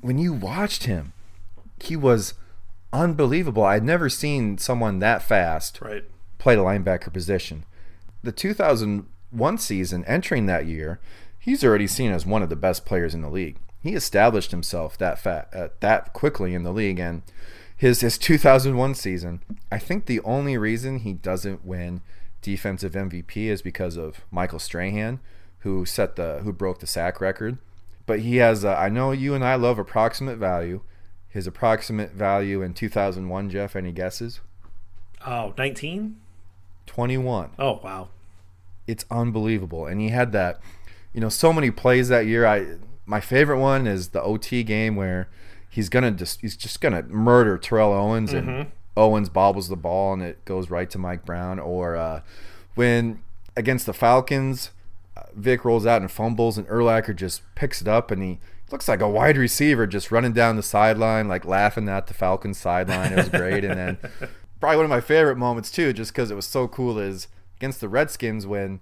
[0.00, 1.12] when you watched him,
[1.80, 2.34] he was
[2.92, 3.64] unbelievable.
[3.64, 6.04] I'd never seen someone that fast right.
[6.38, 7.64] play the linebacker position.
[8.22, 11.00] The 2001 season, entering that year,
[11.38, 13.56] he's already seen as one of the best players in the league.
[13.82, 17.22] He established himself that fat, uh, that quickly in the league, and
[17.76, 19.42] his his 2001 season.
[19.70, 22.00] I think the only reason he doesn't win
[22.42, 25.20] defensive MVP is because of Michael Strahan,
[25.58, 27.58] who set the who broke the sack record.
[28.06, 28.64] But he has.
[28.64, 30.80] Uh, I know you and I love approximate value.
[31.36, 33.76] His approximate value in 2001, Jeff.
[33.76, 34.40] Any guesses?
[35.26, 36.16] Oh, 19?
[36.86, 37.50] 21.
[37.58, 38.08] Oh, wow.
[38.86, 39.84] It's unbelievable.
[39.84, 40.60] And he had that,
[41.12, 42.46] you know, so many plays that year.
[42.46, 45.28] I my favorite one is the OT game where
[45.68, 48.70] he's gonna just he's just gonna murder Terrell Owens and mm-hmm.
[48.96, 51.58] Owens bobbles the ball and it goes right to Mike Brown.
[51.58, 52.22] Or uh,
[52.76, 53.22] when
[53.54, 54.70] against the Falcons,
[55.14, 58.38] uh, Vick rolls out and fumbles and Urlacher just picks it up and he
[58.70, 62.58] looks like a wide receiver just running down the sideline, like laughing at the Falcons
[62.58, 63.12] sideline.
[63.12, 63.64] It was great.
[63.64, 63.98] and then
[64.60, 67.80] probably one of my favorite moments too, just because it was so cool, is against
[67.80, 68.80] the Redskins when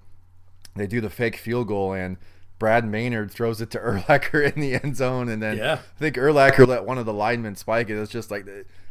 [0.74, 2.16] they do the fake field goal and
[2.58, 5.74] Brad Maynard throws it to Urlacher in the end zone, and then yeah.
[5.74, 8.00] I think Urlacher let one of the linemen spike it.
[8.00, 8.46] It's just like,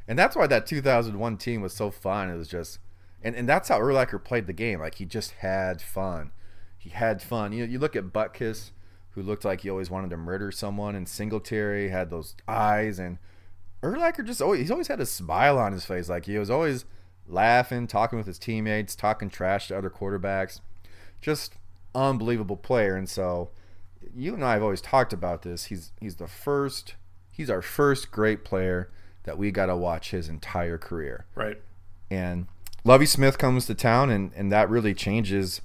[0.08, 2.30] and that's why that 2001 team was so fun.
[2.30, 2.80] It was just,
[3.24, 4.80] and, and that's how Urlacher played the game.
[4.80, 6.32] Like he just had fun.
[6.78, 7.54] He had fun.
[7.54, 8.72] You know, you look at Butkus
[9.16, 13.18] who looked like he always wanted to murder someone, and Singletary had those eyes, and
[13.82, 16.86] Urlacher just always he's always had a smile on his face, like he was always
[17.28, 20.62] laughing, talking with his teammates, talking trash to other quarterbacks,
[21.22, 21.56] just
[21.94, 22.96] unbelievable player.
[22.96, 23.52] And so,
[24.16, 25.66] you and I have always talked about this.
[25.66, 26.96] He's he's the first,
[27.32, 28.90] he's our first great player
[29.24, 31.26] that we got to watch his entire career.
[31.36, 31.62] Right.
[32.10, 32.48] And
[32.84, 35.62] Lovie Smith comes to town, and and that really changes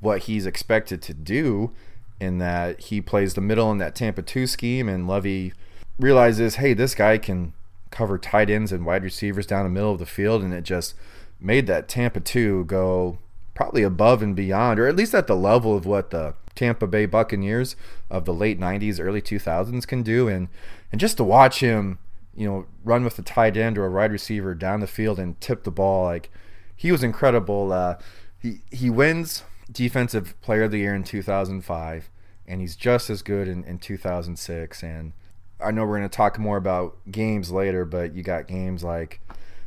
[0.00, 1.72] what he's expected to do
[2.20, 5.52] in that he plays the middle in that Tampa 2 scheme, and Lovie
[5.98, 7.54] realizes, hey, this guy can
[7.90, 10.94] cover tight ends and wide receivers down the middle of the field, and it just
[11.40, 13.18] made that Tampa 2 go
[13.54, 17.06] probably above and beyond, or at least at the level of what the Tampa Bay
[17.06, 17.76] Buccaneers
[18.10, 20.28] of the late 90s, early 2000s can do.
[20.28, 20.48] And,
[20.92, 21.98] and just to watch him,
[22.34, 25.40] you know, run with a tight end or a wide receiver down the field and
[25.40, 26.30] tip the ball, like
[26.76, 27.72] he was incredible.
[27.72, 27.96] Uh,
[28.38, 32.10] he, he wins Defensive Player of the Year in 2005,
[32.46, 34.82] and he's just as good in, in 2006.
[34.82, 35.12] And
[35.60, 39.20] I know we're going to talk more about games later, but you got games like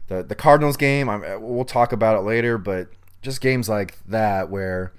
[0.08, 1.10] the the Cardinals game.
[1.10, 2.90] I'm, we'll talk about it later, but
[3.22, 4.92] just games like that where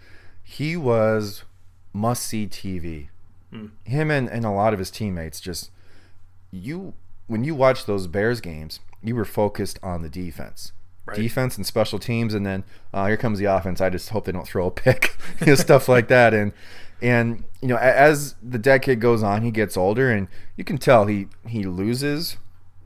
[0.43, 1.45] he was
[1.93, 3.09] must see TV.
[3.53, 3.71] Mm.
[3.85, 5.71] Him and, and a lot of his teammates just
[6.51, 6.95] you
[7.27, 10.73] when you watch those Bears games, you were focused on the defense
[11.07, 11.17] right.
[11.17, 13.81] defense and special teams, and then uh, here comes the offense.
[13.81, 16.35] I just hope they don't throw a pick, you know, stuff like that.
[16.35, 16.53] And
[17.03, 21.07] and you know, as the decade goes on, he gets older, and you can tell
[21.07, 22.37] he he loses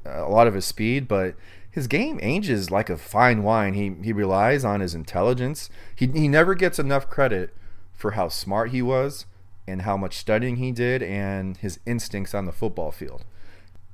[0.07, 1.35] uh, a lot of his speed, but
[1.71, 3.75] his game ages like a fine wine.
[3.75, 5.71] He he relies on his intelligence.
[5.95, 7.55] He he never gets enough credit
[7.93, 9.27] for how smart he was
[9.67, 13.25] and how much studying he did and his instincts on the football field.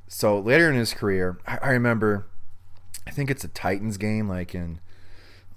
[0.07, 2.27] So later in his career, I, I remember
[3.07, 4.81] I think it's a Titans game, like in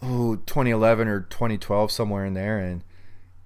[0.01, 2.83] oh 2011 or 2012, somewhere in there, and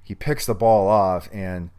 [0.02, 1.70] he picks the ball off and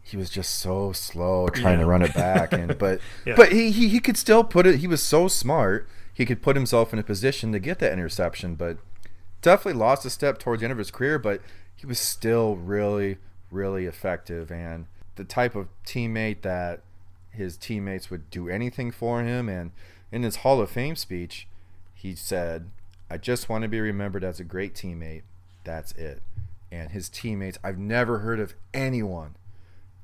[0.00, 1.84] he was just so slow trying yeah.
[1.84, 3.34] to run it back and but yeah.
[3.36, 6.56] but he, he he could still put it he was so smart he could put
[6.56, 8.78] himself in a position to get that interception but
[9.42, 11.40] definitely lost a step towards the end of his career but
[11.74, 13.18] he was still really
[13.50, 16.80] really effective and the type of teammate that
[17.30, 19.72] his teammates would do anything for him and
[20.12, 21.48] in his Hall of Fame speech
[22.04, 22.70] he said,
[23.08, 25.22] I just want to be remembered as a great teammate.
[25.64, 26.20] That's it.
[26.70, 29.36] And his teammates, I've never heard of anyone,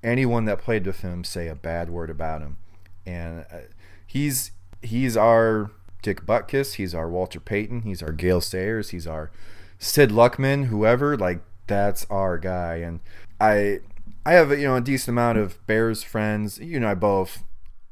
[0.03, 2.57] anyone that played with him say a bad word about him.
[3.05, 3.59] And uh,
[4.07, 9.31] he's he's our Dick Butkus, he's our Walter Payton, he's our Gale Sayers, he's our
[9.79, 11.19] Sid Luckman, whoever.
[11.19, 12.77] Like that's our guy.
[12.77, 13.01] And
[13.39, 13.81] I
[14.25, 16.59] I have you know a decent amount of Bears friends.
[16.61, 17.45] You and I both,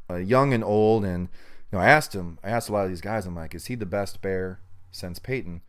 [0.09, 1.29] uh, young and old, and
[1.71, 3.67] you know, I asked him, I asked a lot of these guys, I'm like, is
[3.67, 4.61] he the best bear
[4.91, 5.63] since Payton?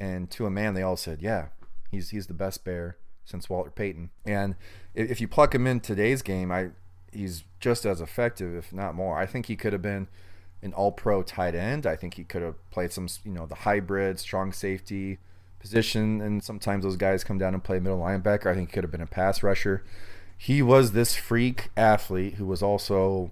[0.00, 1.48] And to a man, they all said, yeah,
[1.90, 4.10] he's he's the best bear since Walter Payton.
[4.24, 4.56] And
[4.94, 6.70] if you pluck him in today's game, I
[7.12, 9.18] he's just as effective, if not more.
[9.18, 10.08] I think he could have been
[10.62, 11.86] an all-pro tight end.
[11.86, 15.18] I think he could have played some, you know, the hybrid, strong safety
[15.60, 18.46] position, and sometimes those guys come down and play middle linebacker.
[18.46, 19.84] I think he could have been a pass rusher.
[20.36, 23.30] He was this freak athlete who was also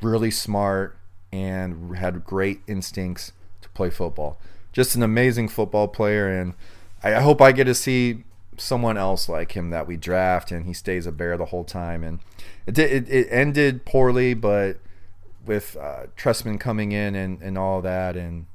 [0.00, 0.96] really smart,
[1.32, 4.38] and had great instincts to play football.
[4.72, 6.54] Just an amazing football player, and
[7.02, 8.24] I, hope I get to see
[8.56, 12.02] someone else like him that we draft and he stays a bear the whole time.
[12.02, 12.20] And
[12.66, 14.78] it it, it ended poorly, but
[15.44, 18.46] with uh, Trestman coming in and, and all that, and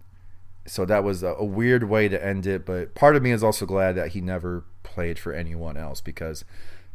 [0.68, 2.66] So that was a, a weird way to end it.
[2.66, 6.46] But part of me is also glad that he never played for anyone else because,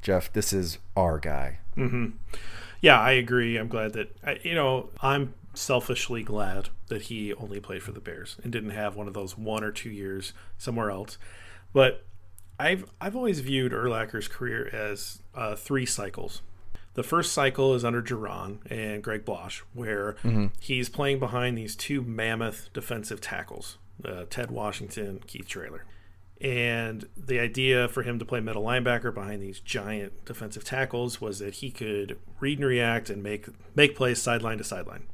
[0.03, 1.59] Jeff, this is our guy.
[1.77, 2.17] Mm-hmm.
[2.81, 3.57] Yeah, I agree.
[3.57, 8.37] I'm glad that, you know, I'm selfishly glad that he only played for the Bears
[8.43, 11.19] and didn't have one of those one or two years somewhere else.
[11.73, 12.05] But
[12.59, 16.43] I've I've always viewed Urlacher's career as uh, three cycles.
[16.95, 20.47] The first cycle is under Jauron and Greg Blache, where mm-hmm.
[20.61, 25.85] he's playing behind these two mammoth defensive tackles, uh, Ted Washington, Keith Traylor.
[26.41, 31.39] And the idea for him to play middle linebacker behind these giant defensive tackles was
[31.39, 35.05] that he could read and react and make make plays sideline to sideline.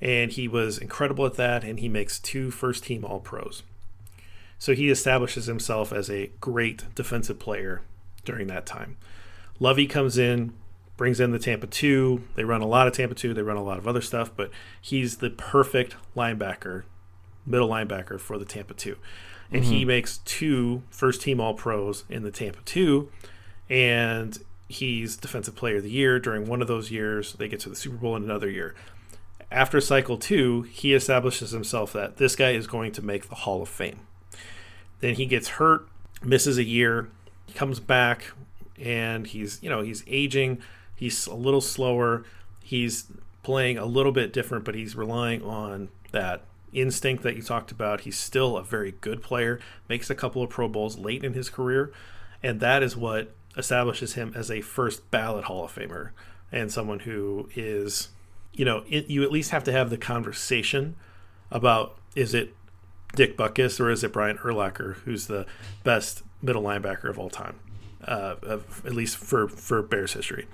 [0.00, 3.62] And he was incredible at that, and he makes two first team All Pros.
[4.58, 7.82] So he establishes himself as a great defensive player
[8.24, 8.96] during that time.
[9.60, 10.52] Lovie comes in,
[10.96, 12.22] brings in the Tampa 2.
[12.34, 14.50] They run a lot of Tampa 2, they run a lot of other stuff, but
[14.80, 16.84] he's the perfect linebacker,
[17.46, 18.96] middle linebacker for the Tampa 2.
[19.50, 19.72] And mm-hmm.
[19.72, 23.08] he makes two first team All Pros in the Tampa 2.
[23.70, 24.38] And
[24.68, 27.34] he's Defensive Player of the Year during one of those years.
[27.34, 28.74] They get to the Super Bowl in another year.
[29.50, 33.62] After cycle two, he establishes himself that this guy is going to make the Hall
[33.62, 34.00] of Fame.
[35.00, 35.86] Then he gets hurt,
[36.22, 37.08] misses a year,
[37.54, 38.32] comes back,
[38.80, 40.62] and he's you know he's aging
[40.96, 42.24] He's a little slower.
[42.62, 43.06] He's
[43.42, 48.02] playing a little bit different, but he's relying on that instinct that you talked about.
[48.02, 51.50] He's still a very good player, makes a couple of Pro Bowls late in his
[51.50, 51.92] career,
[52.42, 56.10] and that is what establishes him as a first ballot Hall of Famer
[56.50, 58.08] and someone who is,
[58.54, 60.96] you know, it, you at least have to have the conversation
[61.50, 62.54] about is it
[63.14, 65.46] Dick Butkus or is it Brian Urlacher who's the
[65.82, 67.58] best middle linebacker of all time,
[68.04, 70.46] uh, of, at least for for Bears history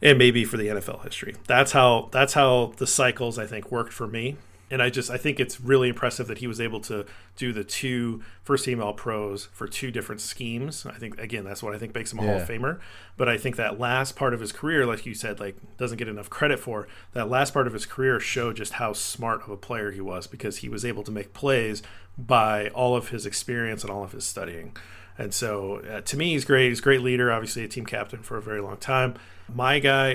[0.00, 1.36] and maybe for the NFL history.
[1.46, 4.36] That's how that's how the cycles I think worked for me.
[4.70, 7.06] And I just I think it's really impressive that he was able to
[7.36, 10.84] do the two first team all pros for two different schemes.
[10.86, 12.32] I think again that's what I think makes him a yeah.
[12.32, 12.78] Hall of Famer.
[13.16, 16.08] But I think that last part of his career, like you said, like doesn't get
[16.08, 16.86] enough credit for.
[17.12, 20.26] That last part of his career showed just how smart of a player he was
[20.26, 21.82] because he was able to make plays
[22.18, 24.76] by all of his experience and all of his studying.
[25.16, 26.68] And so uh, to me, he's great.
[26.68, 29.14] He's a great leader, obviously a team captain for a very long time.
[29.52, 30.10] My guy,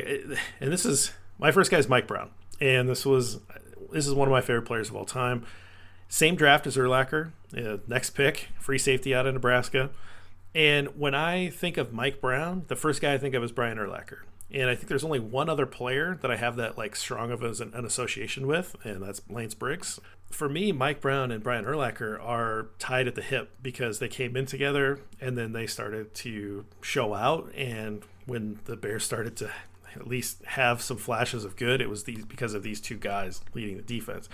[0.60, 2.30] and this is my first guy is Mike Brown,
[2.62, 3.39] and this was
[3.94, 5.46] this is one of my favorite players of all time.
[6.10, 9.89] Same draft as Urlacher, uh, next pick, free safety out of Nebraska.
[10.54, 13.78] And when I think of Mike Brown, the first guy I think of is Brian
[13.78, 14.20] Urlacher.
[14.52, 17.44] And I think there's only one other player that I have that like strong of
[17.44, 20.00] as an, an association with, and that's Lance Briggs
[20.34, 24.36] for me, Mike Brown and Brian Urlacher are tied at the hip because they came
[24.36, 27.54] in together and then they started to show out.
[27.56, 29.52] And when the Bears started to
[29.96, 33.41] at least have some flashes of good, it was these because of these two guys
[33.54, 34.30] leading the defense.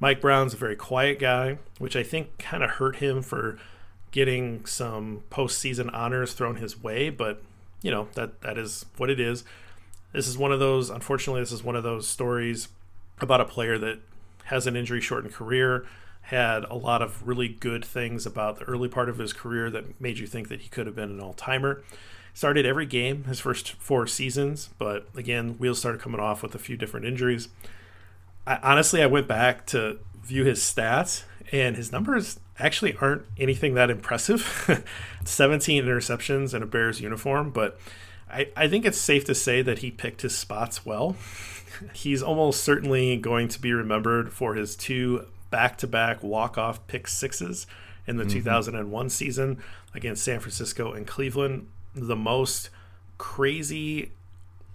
[0.00, 3.58] Mike Brown's a very quiet guy, which I think kind of hurt him for
[4.10, 7.10] getting some postseason honors thrown his way.
[7.10, 7.42] But
[7.82, 9.44] you know that that is what it is.
[10.12, 10.90] This is one of those.
[10.90, 12.68] Unfortunately, this is one of those stories
[13.20, 14.00] about a player that
[14.44, 15.86] has an injury shortened career,
[16.22, 20.00] had a lot of really good things about the early part of his career that
[20.00, 21.82] made you think that he could have been an all timer.
[22.34, 26.58] Started every game his first four seasons, but again, wheels started coming off with a
[26.58, 27.48] few different injuries.
[28.46, 33.74] I, honestly, I went back to view his stats, and his numbers actually aren't anything
[33.74, 34.84] that impressive
[35.24, 37.78] 17 interceptions in a Bears uniform, but
[38.30, 41.16] I, I think it's safe to say that he picked his spots well.
[41.92, 46.86] He's almost certainly going to be remembered for his two back to back walk off
[46.86, 47.66] pick sixes
[48.06, 48.32] in the mm-hmm.
[48.32, 49.58] 2001 season
[49.94, 51.68] against San Francisco and Cleveland.
[51.94, 52.70] The most
[53.18, 54.12] crazy,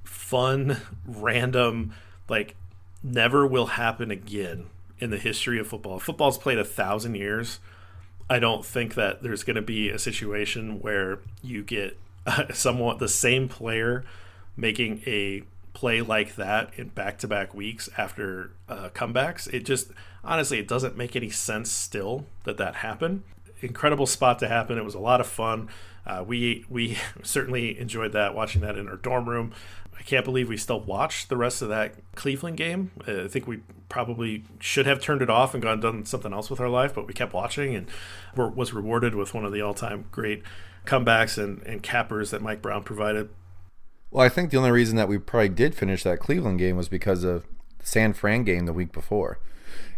[0.04, 1.94] fun, random,
[2.30, 2.56] like,
[3.04, 4.68] never will happen again
[5.00, 6.00] in the history of football.
[6.00, 7.60] Football's played a thousand years.
[8.30, 11.98] I don't think that there's going to be a situation where you get
[12.54, 14.04] somewhat the same player
[14.56, 15.44] making a
[15.74, 19.52] play like that in back-to-back weeks after uh, comebacks.
[19.54, 19.92] It just
[20.24, 23.24] honestly, it doesn't make any sense still that that happened.
[23.62, 24.78] Incredible spot to happen.
[24.78, 25.70] It was a lot of fun.
[26.08, 29.54] Uh, we we certainly enjoyed that watching that in our dorm room.
[30.00, 32.92] I can't believe we still watched the rest of that Cleveland game.
[33.08, 36.50] Uh, I think we probably should have turned it off and gone done something else
[36.50, 37.88] with our life, but we kept watching and
[38.36, 40.44] were, was rewarded with one of the all-time great
[40.86, 43.30] comebacks and, and cappers that Mike Brown provided.
[44.12, 46.90] Well, I think the only reason that we probably did finish that Cleveland game was
[46.90, 47.44] because of
[47.80, 49.40] the San Fran game the week before.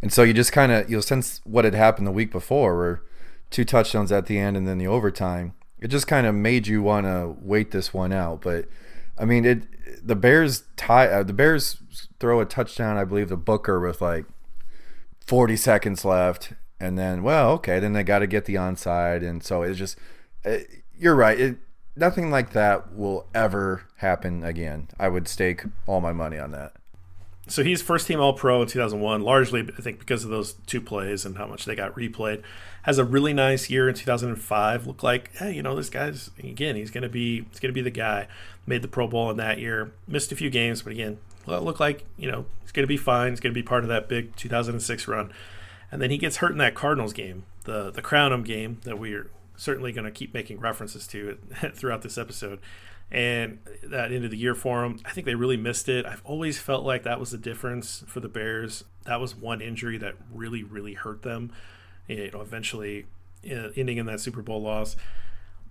[0.02, 3.02] And so you just kind of, you'll sense what had happened the week before, where
[3.50, 5.54] two touchdowns at the end and then the overtime.
[5.82, 8.42] It just kind of made you want to wait this one out.
[8.42, 8.66] But
[9.18, 9.64] I mean, it
[10.06, 11.78] the Bears tie uh, the Bears
[12.20, 14.26] throw a touchdown, I believe, to Booker with like
[15.26, 19.44] 40 seconds left, and then well, okay, then they got to get the onside, and
[19.44, 19.98] so it's just
[20.46, 20.58] uh,
[20.98, 21.40] you're right.
[21.40, 21.58] It,
[21.96, 24.90] nothing like that will ever happen again.
[25.00, 26.74] I would stake all my money on that.
[27.50, 30.80] So he's first team All Pro in 2001, largely I think because of those two
[30.80, 32.44] plays and how much they got replayed.
[32.84, 34.88] Has a really nice year in 2005.
[34.88, 37.90] Looked like, hey, you know, this guy's again, he's gonna be he's gonna be the
[37.90, 38.28] guy.
[38.68, 39.92] Made the Pro Bowl in that year.
[40.08, 43.32] Missed a few games, but again, looked like you know he's gonna be fine.
[43.32, 45.34] He's gonna be part of that big 2006 run.
[45.92, 49.30] And then he gets hurt in that Cardinals game, the the Crownham game that we're
[49.58, 51.38] certainly going to keep making references to
[51.74, 52.60] throughout this episode
[53.12, 55.00] and that end of the year for them.
[55.06, 56.06] I think they really missed it.
[56.06, 58.84] I've always felt like that was the difference for the Bears.
[59.06, 61.52] That was one injury that really, really hurt them.
[62.08, 63.08] You know, eventually
[63.46, 64.96] uh, ending in that Super Bowl loss.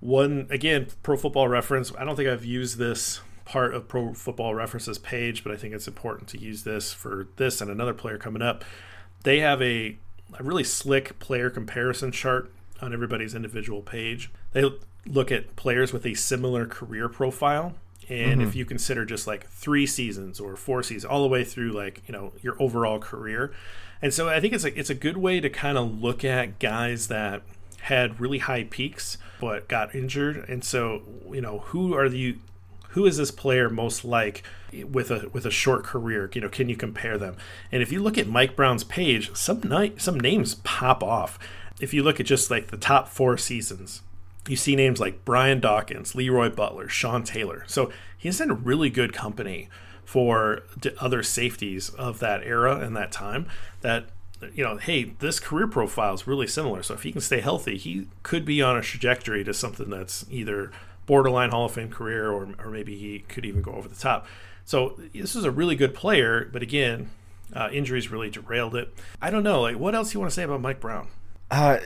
[0.00, 1.92] One again, Pro Football Reference.
[1.98, 5.74] I don't think I've used this part of Pro Football References page, but I think
[5.74, 8.64] it's important to use this for this and another player coming up.
[9.24, 9.96] They have a,
[10.38, 14.30] a really slick player comparison chart on everybody's individual page.
[14.52, 14.70] They
[15.06, 17.74] look at players with a similar career profile
[18.08, 18.48] and mm-hmm.
[18.48, 22.02] if you consider just like three seasons or four seasons all the way through like
[22.06, 23.52] you know your overall career.
[24.00, 26.58] And so i think it's a, it's a good way to kind of look at
[26.58, 27.42] guys that
[27.82, 30.48] had really high peaks but got injured.
[30.48, 32.36] And so you know who are the
[32.90, 34.42] who is this player most like
[34.72, 36.30] with a with a short career?
[36.32, 37.36] You know can you compare them?
[37.70, 41.38] And if you look at mike brown's page some night some names pop off.
[41.80, 44.02] If you look at just like the top four seasons
[44.48, 47.64] you see names like Brian Dawkins, Leroy Butler, Sean Taylor.
[47.66, 49.68] So he's in a really good company
[50.04, 50.62] for
[50.98, 53.46] other safeties of that era and that time
[53.82, 54.06] that
[54.54, 56.82] you know hey this career profile is really similar.
[56.82, 60.24] So if he can stay healthy he could be on a trajectory to something that's
[60.30, 60.72] either
[61.04, 64.26] borderline hall of fame career or, or maybe he could even go over the top.
[64.64, 67.10] So this is a really good player but again
[67.54, 68.94] uh, injuries really derailed it.
[69.20, 71.08] I don't know like what else you want to say about mike brown?
[71.50, 71.78] Uh,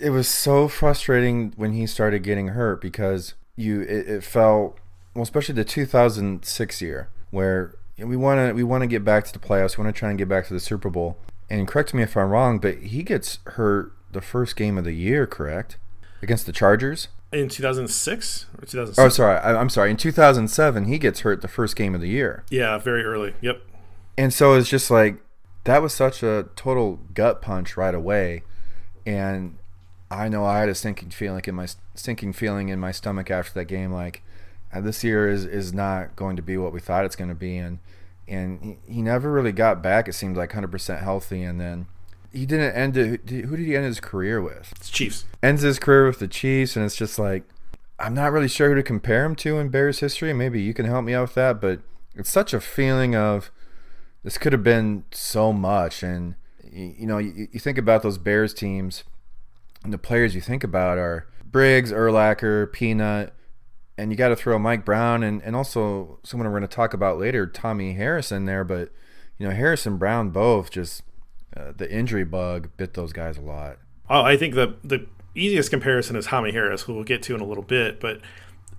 [0.00, 4.78] it was so frustrating when he started getting hurt because you it, it felt
[5.14, 9.32] well, especially the 2006 year where we want to we want to get back to
[9.32, 9.76] the playoffs.
[9.76, 11.16] We want to try and get back to the Super Bowl.
[11.48, 14.92] And correct me if I'm wrong, but he gets hurt the first game of the
[14.92, 15.78] year, correct?
[16.22, 18.98] Against the Chargers in 2006 or 2006.
[18.98, 19.90] Oh, sorry, I, am sorry.
[19.90, 22.44] In 2007, he gets hurt the first game of the year.
[22.50, 23.34] Yeah, very early.
[23.40, 23.62] Yep.
[24.18, 25.22] And so it's just like
[25.64, 28.42] that was such a total gut punch right away,
[29.06, 29.56] and
[30.10, 33.54] I know I had a sinking feeling in my sinking feeling in my stomach after
[33.54, 33.92] that game.
[33.92, 34.22] Like
[34.72, 37.34] uh, this year is is not going to be what we thought it's going to
[37.34, 37.78] be, and
[38.26, 40.08] and he, he never really got back.
[40.08, 41.86] It seemed like 100% healthy, and then
[42.32, 43.28] he didn't end it.
[43.30, 44.72] Who did he end his career with?
[44.76, 45.24] It's Chiefs.
[45.42, 47.44] Ends his career with the Chiefs, and it's just like
[48.00, 50.32] I'm not really sure who to compare him to in Bears history.
[50.32, 51.80] Maybe you can help me out with that, but
[52.16, 53.52] it's such a feeling of
[54.24, 56.34] this could have been so much, and
[56.64, 59.04] you know you, you think about those Bears teams
[59.84, 63.32] and the players you think about are Briggs, Urlacher, Peanut,
[63.98, 66.94] and you got to throw Mike Brown and, and also someone we're going to talk
[66.94, 68.64] about later, Tommy Harrison there.
[68.64, 68.90] But,
[69.38, 71.02] you know, Harrison Brown both just
[71.56, 73.78] uh, the injury bug bit those guys a lot.
[74.08, 77.40] Oh, I think the, the easiest comparison is Tommy Harris, who we'll get to in
[77.40, 78.00] a little bit.
[78.00, 78.20] But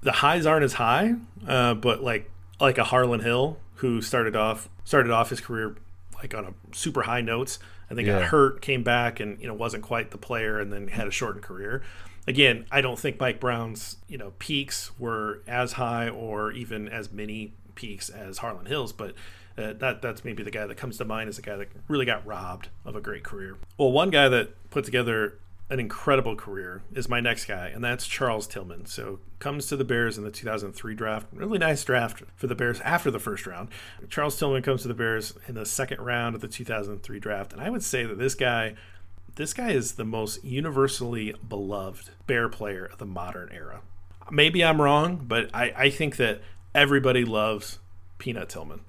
[0.02, 1.16] the highs aren't as high,
[1.48, 2.30] uh, but like
[2.60, 5.76] like a Harlan Hill, who started off started off his career
[6.16, 7.60] like on a super high notes
[7.92, 8.20] and then yeah.
[8.20, 11.12] got hurt, came back, and you know wasn't quite the player, and then had a
[11.12, 11.84] shortened career.
[12.26, 17.12] Again, I don't think Mike Brown's you know peaks were as high or even as
[17.12, 19.14] many peaks as Harlan Hill's, but
[19.58, 22.06] uh, that that's maybe the guy that comes to mind as a guy that really
[22.06, 23.58] got robbed of a great career.
[23.78, 25.38] Well, one guy that put together
[25.72, 28.86] an incredible career is my next guy, and that's Charles Tillman.
[28.88, 31.28] So comes to the Bears in the 2003 draft.
[31.32, 33.70] Really nice draft for the Bears after the first round.
[34.10, 37.62] Charles Tillman comes to the Bears in the second round of the 2003 draft, and
[37.62, 38.76] I would say that this guy,
[39.36, 43.80] this guy is the most universally beloved Bear player of the modern era.
[44.30, 46.42] Maybe I'm wrong, but I, I think that
[46.76, 47.80] everybody loves
[48.18, 48.82] Peanut Tillman.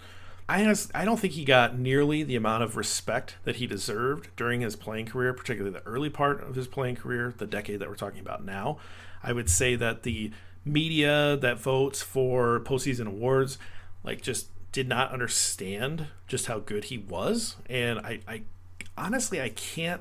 [0.49, 4.61] I I don't think he got nearly the amount of respect that he deserved during
[4.61, 7.95] his playing career, particularly the early part of his playing career, the decade that we're
[7.95, 8.79] talking about now.
[9.23, 10.33] I would say that the
[10.65, 13.59] media that votes for postseason awards,
[14.05, 18.43] like, just did not understand just how good he was, and I, I
[18.97, 20.01] honestly I can't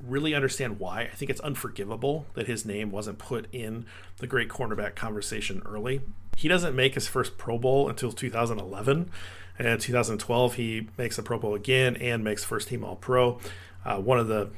[0.00, 1.02] really understand why.
[1.02, 3.86] I think it's unforgivable that his name wasn't put in
[4.18, 6.02] the great cornerback conversation early.
[6.36, 9.10] He doesn't make his first Pro Bowl until 2011.
[9.58, 13.38] And in 2012, he makes the Pro Bowl again and makes first team All Pro.
[13.84, 14.50] Uh, one of the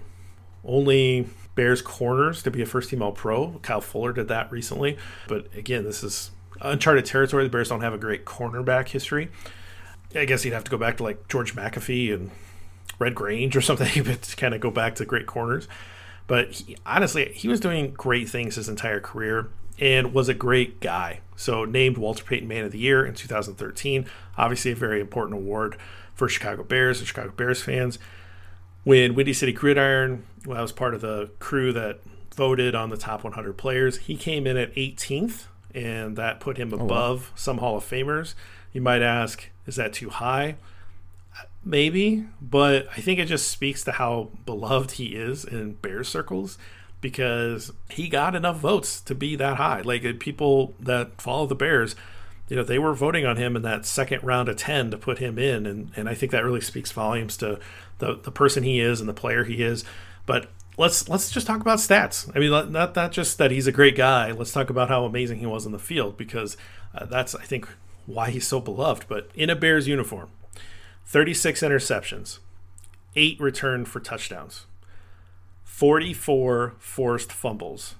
[0.64, 3.58] only Bears corners to be a first team All Pro.
[3.62, 4.96] Kyle Fuller did that recently.
[5.28, 6.30] But again, this is
[6.60, 7.44] uncharted territory.
[7.44, 9.30] The Bears don't have a great cornerback history.
[10.14, 12.30] I guess you'd have to go back to like George McAfee and
[12.98, 15.68] Red Grange or something, but to kind of go back to great corners.
[16.26, 20.80] But he, honestly, he was doing great things his entire career and was a great
[20.80, 21.20] guy.
[21.36, 24.06] So named Walter Payton Man of the Year in 2013.
[24.36, 25.76] Obviously, a very important award
[26.14, 27.98] for Chicago Bears and Chicago Bears fans.
[28.84, 32.00] When Windy City Gridiron, well, I was part of the crew that
[32.34, 33.98] voted on the top 100 players.
[33.98, 35.44] He came in at 18th,
[35.74, 37.32] and that put him above oh, wow.
[37.34, 38.34] some Hall of Famers.
[38.72, 40.56] You might ask, is that too high?
[41.64, 46.58] Maybe, but I think it just speaks to how beloved he is in Bears circles
[47.04, 49.82] because he got enough votes to be that high.
[49.82, 51.94] Like people that follow the Bears,
[52.48, 55.18] you know, they were voting on him in that second round of 10 to put
[55.18, 55.66] him in.
[55.66, 57.60] And, and I think that really speaks volumes to
[57.98, 59.84] the, the person he is and the player he is.
[60.24, 60.48] But
[60.78, 62.34] let's let's just talk about stats.
[62.34, 64.30] I mean, not not just that he's a great guy.
[64.30, 66.56] Let's talk about how amazing he was in the field because
[66.94, 67.68] uh, that's I think
[68.06, 69.04] why he's so beloved.
[69.10, 70.30] But in a Bears uniform,
[71.04, 72.38] 36 interceptions,
[73.14, 74.64] eight returned for touchdowns,
[75.74, 77.96] 44 forced fumbles.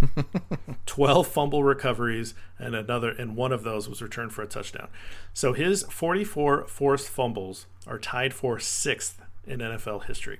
[0.86, 4.88] 12 fumble recoveries and another and one of those was returned for a touchdown.
[5.34, 9.16] So his 44 forced fumbles are tied for 6th
[9.46, 10.38] in NFL history.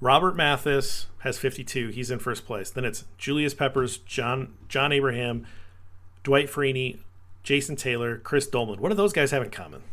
[0.00, 1.90] Robert Mathis has 52.
[1.90, 2.70] He's in first place.
[2.70, 5.46] Then it's Julius Peppers, John John Abraham,
[6.24, 6.98] Dwight Freeney,
[7.44, 8.80] Jason Taylor, Chris Doleman.
[8.80, 9.84] What do those guys have in common?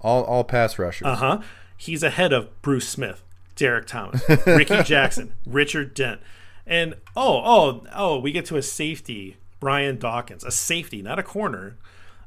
[0.00, 1.06] All all pass rushers.
[1.06, 1.42] Uh huh.
[1.76, 3.22] He's ahead of Bruce Smith,
[3.56, 6.20] Derrick Thomas, Ricky Jackson, Richard Dent,
[6.66, 11.22] and oh oh oh, we get to a safety, Brian Dawkins, a safety, not a
[11.22, 11.76] corner.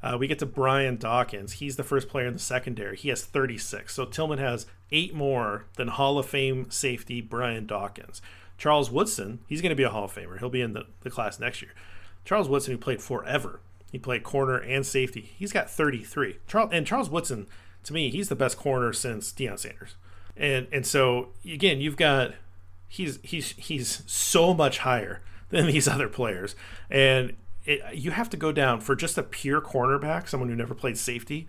[0.03, 1.53] Uh, we get to Brian Dawkins.
[1.53, 2.95] He's the first player in the secondary.
[2.95, 3.91] He has 36.
[3.91, 8.21] So Tillman has eight more than Hall of Fame safety Brian Dawkins.
[8.57, 10.38] Charles Woodson, he's going to be a Hall of Famer.
[10.38, 11.71] He'll be in the, the class next year.
[12.23, 13.61] Charles Woodson, who played forever,
[13.91, 15.34] he played corner and safety.
[15.38, 16.38] He's got 33.
[16.47, 17.47] Charles and Charles Woodson,
[17.84, 19.95] to me, he's the best corner since Deion Sanders.
[20.38, 22.34] And and so again, you've got
[22.88, 26.56] he's he's he's so much higher than these other players.
[26.90, 27.34] And
[27.66, 30.98] it, you have to go down for just a pure cornerback, someone who never played
[30.98, 31.48] safety.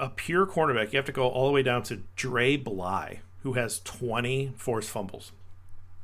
[0.00, 3.54] A pure cornerback, you have to go all the way down to Dre Bly, who
[3.54, 5.32] has 20 forced fumbles.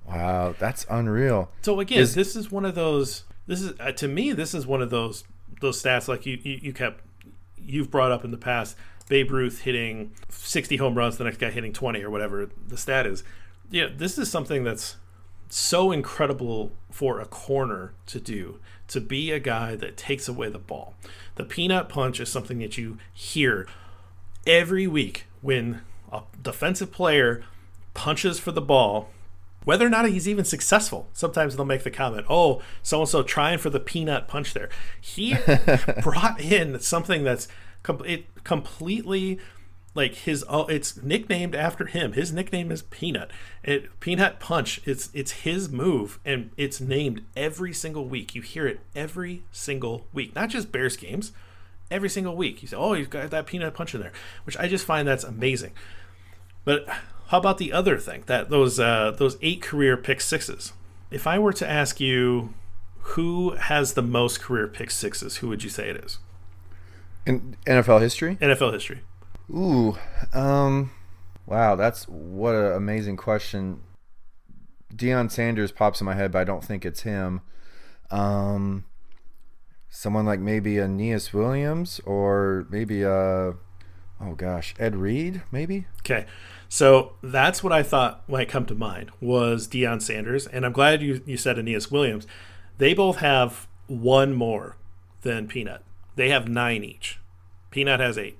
[0.05, 1.51] Wow, that's unreal.
[1.63, 3.25] So again, is, this is one of those.
[3.47, 5.25] This is uh, to me, this is one of those
[5.61, 7.03] those stats like you, you you kept
[7.57, 8.77] you've brought up in the past.
[9.09, 13.07] Babe Ruth hitting 60 home runs, the next guy hitting 20 or whatever the stat
[13.07, 13.23] is.
[13.71, 14.97] Yeah, this is something that's
[15.49, 20.59] so incredible for a corner to do to be a guy that takes away the
[20.59, 20.95] ball.
[21.37, 23.67] The peanut punch is something that you hear
[24.47, 25.83] every week when
[26.13, 27.43] a defensive player
[27.95, 29.11] punches for the ball,
[29.65, 31.09] whether or not he's even successful.
[31.13, 34.69] Sometimes they'll make the comment, oh, so and so trying for the peanut punch there.
[35.01, 35.37] He
[36.03, 37.49] brought in something that's
[37.87, 39.39] com- it completely
[39.95, 42.13] like his oh it's nicknamed after him.
[42.13, 43.31] His nickname is peanut.
[43.63, 48.35] It peanut punch it's it's his move and it's named every single week.
[48.35, 50.35] You hear it every single week.
[50.35, 51.33] Not just bears games
[51.91, 52.61] every single week.
[52.61, 54.13] You say oh you've got that peanut punch in there
[54.45, 55.73] which i just find that's amazing.
[56.65, 56.87] But
[57.29, 58.25] how about the other thing?
[58.27, 60.73] That those uh, those eight career pick sixes.
[61.11, 62.53] If i were to ask you
[63.15, 66.19] who has the most career pick sixes who would you say it is
[67.27, 69.01] in nfl history nfl history
[69.51, 69.97] Ooh,
[70.33, 70.91] um,
[71.47, 73.81] wow, that's what an amazing question.
[74.95, 77.43] Deion Sanders pops in my head, but I don't think it's him.
[78.11, 78.85] Um,
[79.89, 83.53] someone like maybe Aeneas Williams or maybe uh,
[84.21, 85.87] oh gosh, Ed Reed, maybe.
[86.01, 86.27] Okay,
[86.69, 91.03] so that's what I thought might come to mind was Deion Sanders, and I'm glad
[91.03, 92.27] you you said Aeneas Williams.
[92.79, 94.77] They both have one more
[95.23, 95.83] than Peanut.
[96.17, 97.21] They have nine each.
[97.71, 98.39] Peanut has eight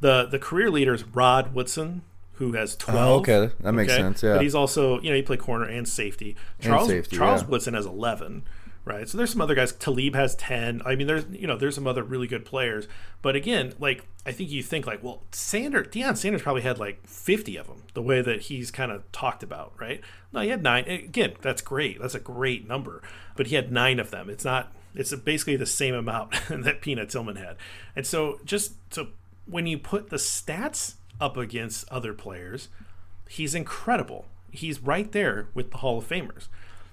[0.00, 2.02] the the career leader is Rod Woodson,
[2.34, 2.98] who has oh, twelve.
[2.98, 4.02] Oh, okay, that makes okay?
[4.02, 4.22] sense.
[4.22, 6.36] Yeah, but he's also you know he played corner and safety.
[6.60, 7.48] Charles and safety, Charles yeah.
[7.48, 8.44] Woodson has eleven.
[8.84, 9.72] Right, so there's some other guys.
[9.72, 10.80] Talib has ten.
[10.86, 12.86] I mean, there's you know there's some other really good players.
[13.20, 17.04] But again, like I think you think like, well, Sanders, Deion Sanders probably had like
[17.04, 17.82] 50 of them.
[17.94, 20.00] The way that he's kind of talked about, right?
[20.32, 20.84] No, he had nine.
[20.84, 22.00] Again, that's great.
[22.00, 23.02] That's a great number.
[23.34, 24.30] But he had nine of them.
[24.30, 24.72] It's not.
[24.96, 27.56] It's basically the same amount that Peanut Tillman had.
[27.94, 29.08] And so just to
[29.46, 32.68] when you put the stats up against other players,
[33.28, 34.26] he's incredible.
[34.50, 36.48] He's right there with the Hall of Famers.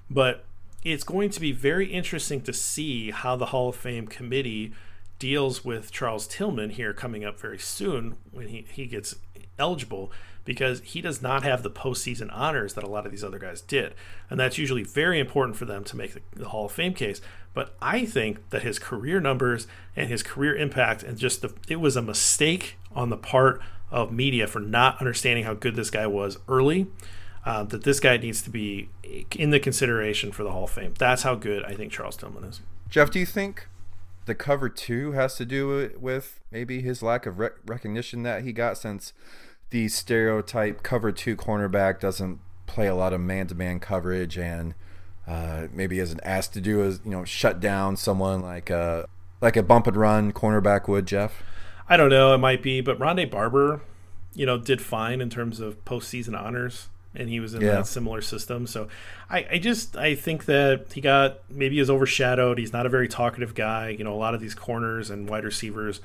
[0.09, 0.45] But
[0.83, 4.73] it's going to be very interesting to see how the Hall of Fame committee
[5.17, 9.15] deals with Charles Tillman here coming up very soon when he, he gets
[9.57, 10.11] eligible
[10.45, 13.61] because he does not have the postseason honors that a lot of these other guys
[13.61, 13.93] did.
[14.29, 17.21] And that's usually very important for them to make the, the, Hall of Fame case.
[17.53, 21.75] But I think that his career numbers and his career impact and just the, it
[21.77, 26.07] was a mistake on the part of media for not understanding how good this guy
[26.07, 26.87] was early.
[27.45, 28.89] Uh, that this guy needs to be
[29.35, 30.93] in the consideration for the Hall of Fame.
[30.97, 32.61] That's how good I think Charles Tillman is.
[32.89, 33.67] Jeff, do you think
[34.25, 38.53] the cover two has to do with maybe his lack of rec- recognition that he
[38.53, 39.11] got since
[39.71, 44.73] the stereotype cover two cornerback doesn't play a lot of man to man coverage and
[45.27, 49.07] uh, maybe isn't asked to do is you know shut down someone like a
[49.41, 51.43] like a bump and run cornerback would Jeff.
[51.87, 52.33] I don't know.
[52.33, 53.81] It might be, but Rondé Barber,
[54.33, 57.71] you know, did fine in terms of postseason honors, and he was in yeah.
[57.71, 58.65] that similar system.
[58.65, 58.87] So,
[59.29, 62.57] I, I just I think that he got maybe is overshadowed.
[62.57, 63.89] He's not a very talkative guy.
[63.89, 65.99] You know, a lot of these corners and wide receivers,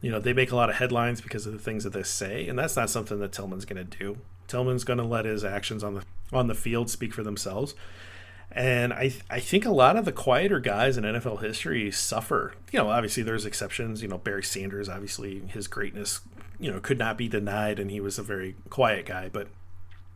[0.00, 2.48] you know, they make a lot of headlines because of the things that they say,
[2.48, 4.18] and that's not something that Tillman's going to do.
[4.46, 7.74] Tillman's going to let his actions on the on the field speak for themselves.
[8.50, 12.54] And I, I think a lot of the quieter guys in NFL history suffer.
[12.72, 14.02] You know, obviously there's exceptions.
[14.02, 16.20] You know, Barry Sanders, obviously his greatness,
[16.58, 19.28] you know, could not be denied, and he was a very quiet guy.
[19.28, 19.48] But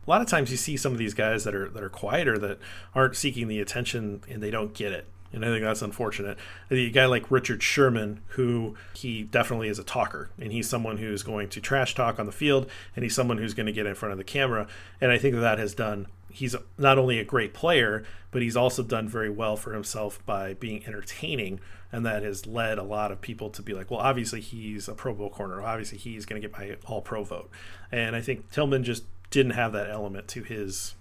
[0.06, 2.38] a lot of times you see some of these guys that are that are quieter
[2.38, 2.58] that
[2.94, 5.06] aren't seeking the attention and they don't get it.
[5.32, 6.36] And I think that's unfortunate.
[6.70, 11.22] A guy like Richard Sherman, who he definitely is a talker, and he's someone who's
[11.22, 13.94] going to trash talk on the field, and he's someone who's going to get in
[13.94, 14.66] front of the camera.
[15.00, 18.56] And I think that that has done he's not only a great player, but he's
[18.56, 21.60] also done very well for himself by being entertaining.
[21.90, 24.94] And that has led a lot of people to be like, well, obviously he's a
[24.94, 25.62] Pro Bowl corner.
[25.62, 27.50] Obviously he's going to get my All Pro vote.
[27.90, 30.94] And I think Tillman just didn't have that element to his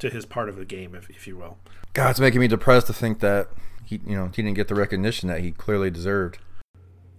[0.00, 1.56] to his part of the game, if, if you will.
[1.92, 3.48] God, it's making me depressed to think that
[3.84, 6.38] he, you know, he didn't get the recognition that he clearly deserved.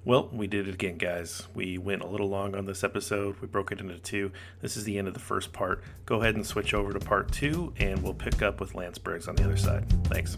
[0.06, 1.48] Well, we did it again, guys.
[1.56, 3.38] We went a little long on this episode.
[3.42, 4.32] We broke it into two.
[4.62, 5.82] This is the end of the first part.
[6.06, 9.28] Go ahead and switch over to part two, and we'll pick up with Lance Briggs
[9.28, 9.84] on the other side.
[10.06, 10.38] Thanks.